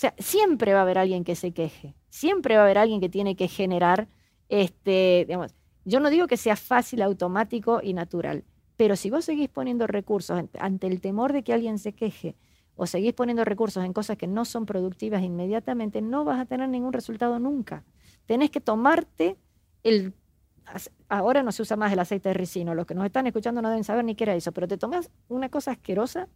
[0.00, 1.94] sea, siempre va a haber alguien que se queje.
[2.08, 4.08] Siempre va a haber alguien que tiene que generar,
[4.48, 5.54] este, digamos,
[5.84, 8.44] yo no digo que sea fácil, automático y natural,
[8.76, 12.36] pero si vos seguís poniendo recursos ante el temor de que alguien se queje,
[12.76, 16.66] o seguís poniendo recursos en cosas que no son productivas inmediatamente, no vas a tener
[16.68, 17.84] ningún resultado nunca.
[18.24, 19.36] Tenés que tomarte
[19.82, 20.14] el...
[21.08, 23.68] Ahora no se usa más el aceite de ricino, los que nos están escuchando no
[23.68, 26.28] deben saber ni qué era eso, pero te tomas una cosa asquerosa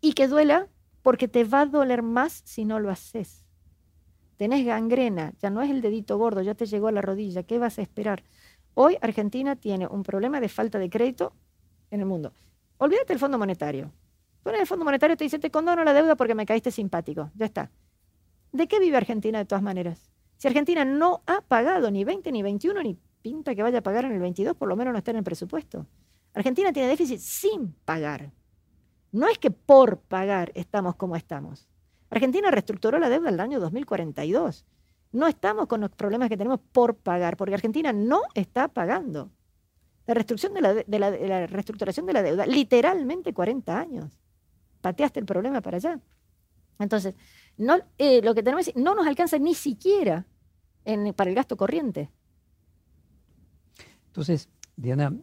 [0.00, 0.68] y que duela
[1.02, 3.44] porque te va a doler más si no lo haces.
[4.36, 7.58] Tenés gangrena, ya no es el dedito gordo, ya te llegó a la rodilla, ¿qué
[7.58, 8.24] vas a esperar?
[8.74, 11.34] Hoy Argentina tiene un problema de falta de crédito
[11.90, 12.32] en el mundo.
[12.78, 13.92] Olvídate del Fondo Monetario.
[14.42, 17.30] Bueno, el Fondo Monetario te dice, te condono la deuda porque me caíste simpático.
[17.36, 17.70] Ya está.
[18.50, 20.11] ¿De qué vive Argentina de todas maneras?
[20.42, 24.06] Si Argentina no ha pagado ni 20, ni 21, ni pinta que vaya a pagar
[24.06, 25.86] en el 22, por lo menos no está en el presupuesto.
[26.34, 28.32] Argentina tiene déficit sin pagar.
[29.12, 31.68] No es que por pagar estamos como estamos.
[32.10, 34.66] Argentina reestructuró la deuda el año 2042.
[35.12, 39.30] No estamos con los problemas que tenemos por pagar, porque Argentina no está pagando.
[40.08, 40.54] La, reestructuración
[42.04, 44.18] de la, deuda, literalmente 40 años
[44.80, 46.00] pateaste el problema para allá.
[46.80, 47.14] Entonces,
[47.96, 50.26] eh, lo que tenemos es, no nos alcanza ni siquiera
[51.16, 52.10] para el gasto corriente.
[54.06, 55.14] Entonces, Diana,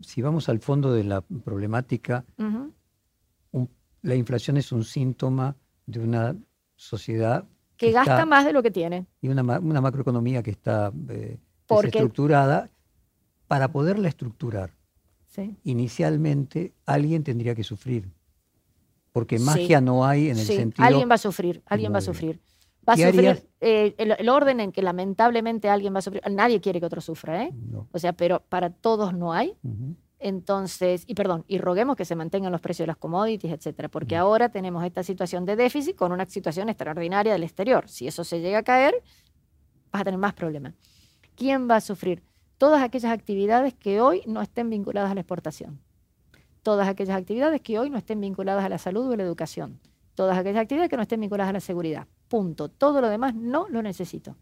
[0.00, 2.24] si vamos al fondo de la problemática,
[4.02, 6.36] la inflación es un síntoma de una
[6.76, 9.06] sociedad que, gasta más de lo que tiene.
[9.20, 11.38] Y una, macroeconomía que está eh,
[11.68, 12.70] desestructurada.
[13.48, 14.72] Para poderla estructurar,
[15.62, 18.10] inicialmente alguien tendría que sufrir
[19.12, 20.56] porque magia no hay en el sí.
[20.56, 20.86] sentido...
[20.86, 22.40] Alguien va a sufrir, alguien va a sufrir.
[22.88, 26.22] Va a sufrir eh, el, orden en que lamentablemente alguien va a sufrir.
[26.30, 27.52] Nadie quiere que otro sufra, ¿eh?
[27.92, 29.56] O sea, pero para todos no hay.
[30.18, 34.16] Entonces, y perdón, y roguemos que se mantengan los precios de las commodities, etcétera, porque
[34.16, 37.88] ahora tenemos esta situación de déficit con una situación extraordinaria del exterior.
[37.88, 39.02] Si eso se llega a caer,
[39.90, 40.74] vas a tener más problemas.
[41.34, 42.22] ¿Quién va a sufrir?
[42.58, 45.80] Todas aquellas actividades que hoy no estén vinculadas a la exportación
[46.62, 49.80] todas aquellas actividades que hoy no estén vinculadas a la salud o a la educación,
[50.14, 52.06] todas aquellas actividades que no estén vinculadas a la seguridad.
[52.32, 52.70] Punto.
[52.70, 54.38] Todo lo demás no lo necesito.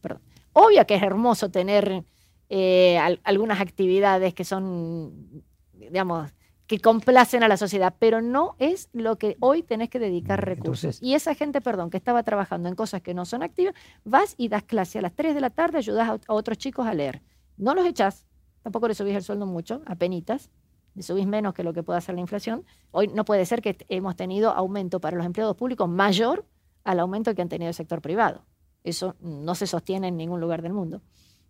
[0.00, 0.22] Perdón.
[0.54, 2.04] Obvio que es hermoso tener
[2.48, 6.32] eh, algunas actividades que son, digamos,
[6.66, 11.00] que complacen a la sociedad, pero no es lo que hoy tenés que dedicar recursos.
[11.00, 14.48] y esa gente, perdón, que estaba trabajando en cosas que no son activas, vas y
[14.48, 17.22] das clase a las 3 de la tarde, ayudas a, otros chicos a leer.
[17.56, 18.26] No los echás,
[18.64, 20.50] tampoco le subís el sueldo mucho, a penitas,
[20.96, 22.64] le subís menos que lo que puede hacer la inflación.
[22.90, 26.44] Hoy no puede ser que hemos tenido aumento para los empleados públicos mayor
[26.88, 28.46] al aumento que han tenido el sector privado.
[28.82, 31.02] Eso no se sostiene en ningún lugar del mundo.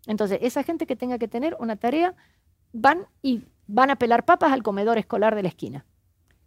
[0.09, 2.17] Entonces, esa gente que tenga que tener una tarea,
[2.73, 5.87] van y van a pelar papas al comedor escolar de la esquina.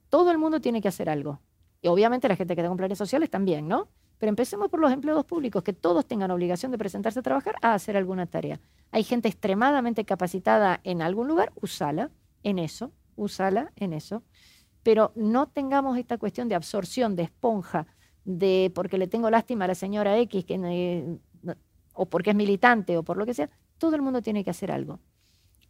[0.10, 1.40] Todo el mundo tiene que hacer algo.
[1.82, 3.88] Y obviamente la gente que tenga planes sociales también, ¿no?
[4.18, 7.74] Pero empecemos por los empleados públicos, que todos tengan obligación de presentarse a trabajar a
[7.74, 8.60] hacer alguna tarea.
[8.92, 12.12] Hay gente extremadamente capacitada en algún lugar, usala
[12.44, 14.22] en eso, usala en eso.
[14.84, 17.88] Pero no tengamos esta cuestión de absorción, de esponja,
[18.26, 21.18] de porque le tengo lástima a la señora X, que,
[21.94, 23.50] o porque es militante, o por lo que sea.
[23.78, 25.00] Todo el mundo tiene que hacer algo.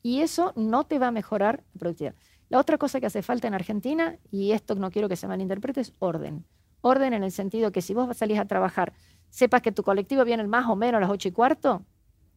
[0.04, 2.16] Y eso no te va a mejorar la productividad.
[2.49, 5.82] La otra cosa que hace falta en Argentina, y esto no quiero que se malinterprete,
[5.82, 6.45] es orden.
[6.82, 8.93] Orden en el sentido que si vos salís a trabajar,
[9.30, 11.86] sepas que tu colectivo viene más o menos a las 8 y cuarto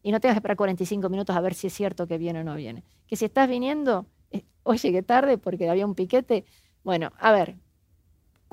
[0.05, 2.43] y no tengas que esperar 45 minutos a ver si es cierto que viene o
[2.43, 2.83] no viene.
[3.07, 6.45] Que si estás viniendo, eh, hoy llegué tarde porque había un piquete.
[6.83, 7.57] Bueno, a ver,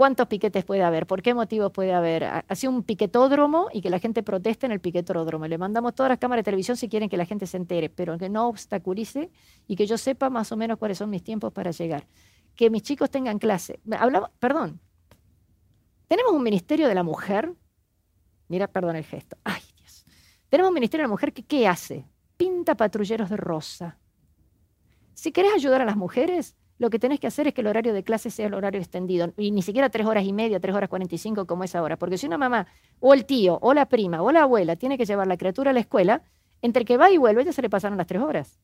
[0.03, 1.07] ¿Cuántos piquetes puede haber?
[1.07, 2.25] ¿Por qué motivos puede haber?
[2.25, 5.47] Hace un piquetódromo y que la gente proteste en el piquetódromo.
[5.47, 8.19] Le mandamos todas las cámaras de televisión si quieren que la gente se entere, pero
[8.19, 9.31] que no obstaculice
[9.69, 12.09] y que yo sepa más o menos cuáles son mis tiempos para llegar.
[12.57, 13.79] Que mis chicos tengan clase.
[13.97, 14.81] Hablamos, perdón.
[16.09, 17.55] Tenemos un Ministerio de la Mujer.
[18.49, 19.37] Mira, perdón el gesto.
[19.45, 20.05] Ay, Dios.
[20.49, 22.09] Tenemos un Ministerio de la Mujer que ¿qué hace?
[22.37, 24.01] Pinta patrulleros de rosa.
[25.15, 27.93] Si querés ayudar a las mujeres, lo que tenés que hacer es que el horario
[27.93, 30.89] de clase sea el horario extendido, y ni siquiera tres horas y media, tres horas
[30.89, 32.67] cuarenta y cinco como es ahora, porque si una mamá
[33.01, 35.75] o el tío o la prima o la abuela tiene que llevar la criatura a
[35.75, 36.23] la escuela,
[36.61, 38.59] entre que va y vuelve ya se le pasaron las tres horas.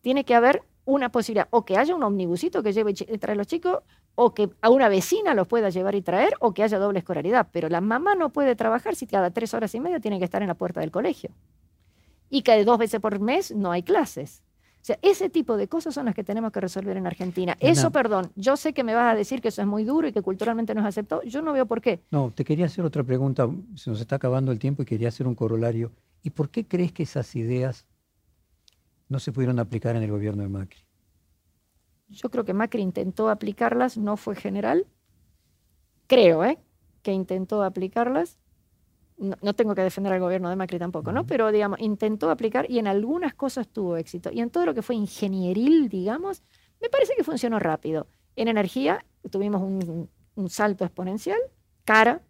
[0.00, 3.36] Tiene que haber una posibilidad, o que haya un omnibusito que lleve y trae a
[3.36, 3.80] los chicos,
[4.14, 7.48] o que a una vecina los pueda llevar y traer, o que haya doble escolaridad.
[7.52, 10.40] Pero la mamá no puede trabajar si cada tres horas y media tiene que estar
[10.42, 11.30] en la puerta del colegio.
[12.30, 14.42] Y que dos veces por mes no hay clases.
[14.88, 17.58] Sea, ese tipo de cosas son las que tenemos que resolver en Argentina.
[17.60, 20.12] Eso, perdón, yo sé que me vas a decir que eso es muy duro y
[20.12, 21.22] que culturalmente no es aceptado.
[21.24, 22.00] Yo no veo por qué.
[22.10, 23.50] No, te quería hacer otra pregunta.
[23.74, 25.92] Se nos está acabando el tiempo y quería hacer un corolario.
[26.22, 27.84] ¿Y por qué crees que esas ideas
[29.10, 30.80] no se pudieron aplicar en el gobierno de Macri?
[32.08, 34.86] Yo creo que Macri intentó aplicarlas, no fue general.
[36.06, 36.58] Creo, ¿eh?
[37.02, 38.38] Que intentó aplicarlas
[39.18, 41.26] no, tengo que defender al gobierno de Macri tampoco, ¿no?
[41.26, 44.30] Pero, digamos, intentó aplicar y en algunas cosas tuvo éxito.
[44.32, 46.42] Y en todo lo que fue ingenieril, digamos,
[46.80, 48.06] me parece que funcionó rápido.
[48.36, 50.08] En energía tuvimos un,
[50.48, 51.38] salto exponencial,
[51.84, 52.22] cara,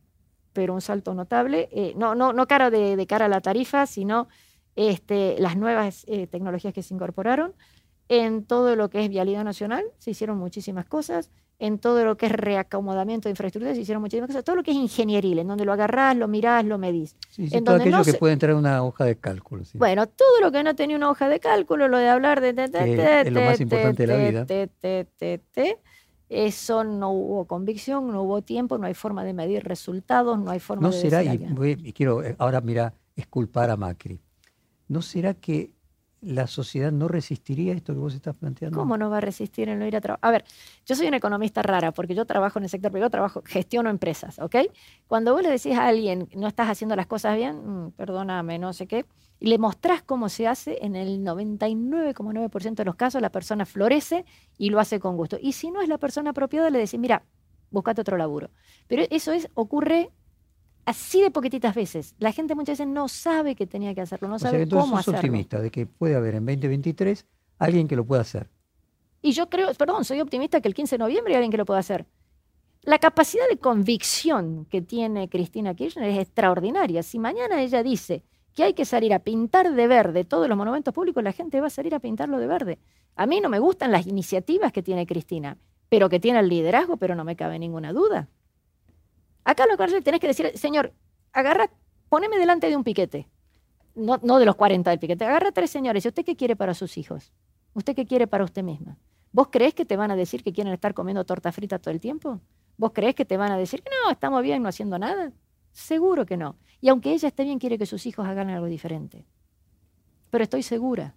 [0.54, 1.68] pero un salto notable.
[1.72, 4.28] Eh, no, no, no cara de, cara a la tarifa, sino
[4.74, 7.54] este, las nuevas eh, tecnologías que se incorporaron.
[8.08, 11.30] En todo lo que es vialidad nacional se hicieron muchísimas cosas
[11.60, 14.70] en todo lo que es reacomodamiento de infraestructuras se hicieron muchísimas cosas, todo lo que
[14.70, 17.16] es ingenieril, en donde lo agarrás, lo mirás, lo medís.
[17.30, 19.64] Sí, todo aquello que puede entrar en una hoja de cálculo.
[19.74, 22.50] Bueno, todo lo que no tenía una hoja de cálculo, lo de hablar de...
[22.50, 24.46] es lo más importante de la vida.
[26.28, 30.60] Eso no hubo convicción, no hubo tiempo, no hay forma de medir resultados, no hay
[30.60, 31.00] forma no de...
[31.00, 31.40] será, y,
[31.82, 34.20] y quiero eh, ahora, mira, esculpar a Macri,
[34.88, 35.70] ¿no será que
[36.20, 38.78] la sociedad no resistiría esto que vos estás planteando?
[38.78, 40.28] ¿Cómo no va a resistir en no ir a trabajar?
[40.28, 40.44] A ver,
[40.84, 44.38] yo soy una economista rara porque yo trabajo en el sector privado, trabajo, gestiono empresas,
[44.38, 44.56] ¿ok?
[45.06, 48.72] Cuando vos le decís a alguien, no estás haciendo las cosas bien, mm, perdóname, no
[48.72, 49.06] sé qué,
[49.40, 54.24] y le mostrás cómo se hace, en el 99,9% de los casos la persona florece
[54.56, 55.38] y lo hace con gusto.
[55.40, 57.22] Y si no es la persona apropiada, le decís, mira,
[57.70, 58.50] buscate otro laburo.
[58.88, 60.10] Pero eso es, ocurre
[60.88, 62.14] así de poquititas veces.
[62.18, 65.18] La gente muchas veces no sabe que tenía que hacerlo, no sabe cómo hacerlo.
[65.18, 67.26] optimista de que puede haber en 2023
[67.58, 68.48] alguien que lo pueda hacer.
[69.20, 71.66] Y yo creo, perdón, soy optimista que el 15 de noviembre hay alguien que lo
[71.66, 72.06] pueda hacer.
[72.82, 77.02] La capacidad de convicción que tiene Cristina Kirchner es extraordinaria.
[77.02, 78.22] Si mañana ella dice
[78.54, 81.66] que hay que salir a pintar de verde todos los monumentos públicos, la gente va
[81.66, 82.78] a salir a pintarlo de verde.
[83.14, 85.58] A mí no me gustan las iniciativas que tiene Cristina,
[85.90, 88.28] pero que tiene el liderazgo, pero no me cabe ninguna duda.
[89.44, 90.92] Acá lo que tenés que decir, señor,
[91.32, 91.70] agarra,
[92.08, 93.28] poneme delante de un piquete.
[93.94, 95.24] No, no de los 40 del piquete.
[95.24, 96.04] Agarra tres señores.
[96.04, 97.32] ¿Y usted qué quiere para sus hijos?
[97.74, 98.96] ¿Usted qué quiere para usted misma?
[99.32, 102.00] ¿Vos crees que te van a decir que quieren estar comiendo torta frita todo el
[102.00, 102.40] tiempo?
[102.76, 105.32] ¿Vos crees que te van a decir que no, estamos bien no haciendo nada?
[105.72, 106.56] Seguro que no.
[106.80, 109.24] Y aunque ella esté bien, quiere que sus hijos hagan algo diferente.
[110.30, 111.14] Pero estoy segura.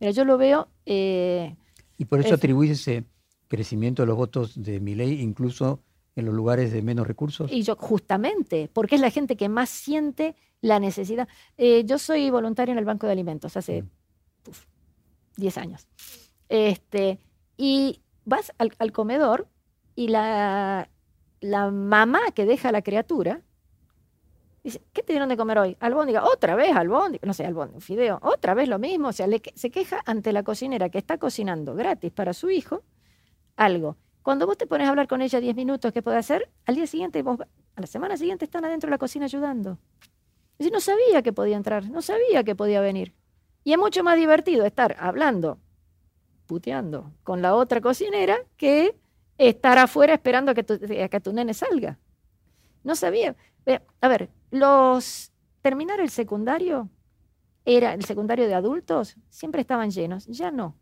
[0.00, 0.68] Mira, yo lo veo...
[0.86, 1.54] Eh,
[1.98, 3.04] y por eso atribuís ese
[3.48, 5.80] crecimiento de los votos de mi ley, incluso
[6.16, 7.50] en los lugares de menos recursos?
[7.50, 11.28] Y yo, justamente, porque es la gente que más siente la necesidad.
[11.56, 13.84] Eh, yo soy voluntaria en el Banco de Alimentos hace
[15.36, 15.88] 10 años.
[16.48, 17.20] Este,
[17.56, 19.48] y vas al, comedor
[19.94, 20.88] y la,
[21.40, 23.42] la mamá que deja a la criatura
[24.62, 25.76] Dice, ¿qué te dieron de comer hoy?
[25.80, 29.08] Albóndiga, otra vez albóndiga, no sé, albóndiga, fideo, otra vez lo mismo.
[29.08, 32.82] O sea, se queja ante la cocinera que está cocinando gratis para su hijo
[33.56, 33.96] algo.
[34.22, 36.50] Cuando vos te pones a hablar con ella 10 minutos, ¿qué puede hacer?
[36.64, 39.78] Al día siguiente, vos, a la semana siguiente están adentro de la cocina ayudando.
[40.58, 43.14] Y no sabía que podía entrar, no sabía que podía venir.
[43.64, 45.58] Y es mucho más divertido estar hablando,
[46.46, 48.96] puteando con la otra cocinera que
[49.38, 51.98] estar afuera esperando a que tu, a que tu nene salga.
[52.84, 53.34] No sabía.
[54.00, 56.88] A ver, los terminar el secundario
[57.64, 60.76] era el secundario de adultos, siempre estaban llenos, ya no.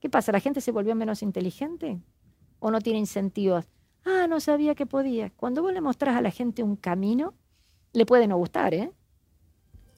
[0.00, 0.32] ¿Qué pasa?
[0.32, 2.00] ¿La gente se volvió menos inteligente?
[2.64, 3.64] ¿O no tiene incentivos?
[4.04, 5.30] Ah, no sabía que podía.
[5.30, 7.34] Cuando vos le mostrás a la gente un camino,
[7.92, 8.92] le puede no gustar, ¿eh?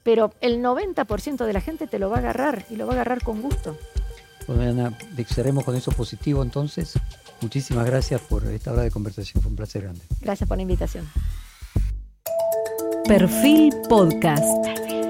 [0.02, 2.96] Pero el 90% de la gente te lo va a agarrar y lo va a
[2.96, 3.76] agarrar con gusto.
[4.46, 6.98] Bueno, Ana, cerremos con eso positivo entonces.
[7.42, 10.00] Muchísimas gracias por esta hora de conversación, fue un placer grande.
[10.22, 11.06] Gracias por la invitación.
[13.06, 15.03] Perfil Podcast.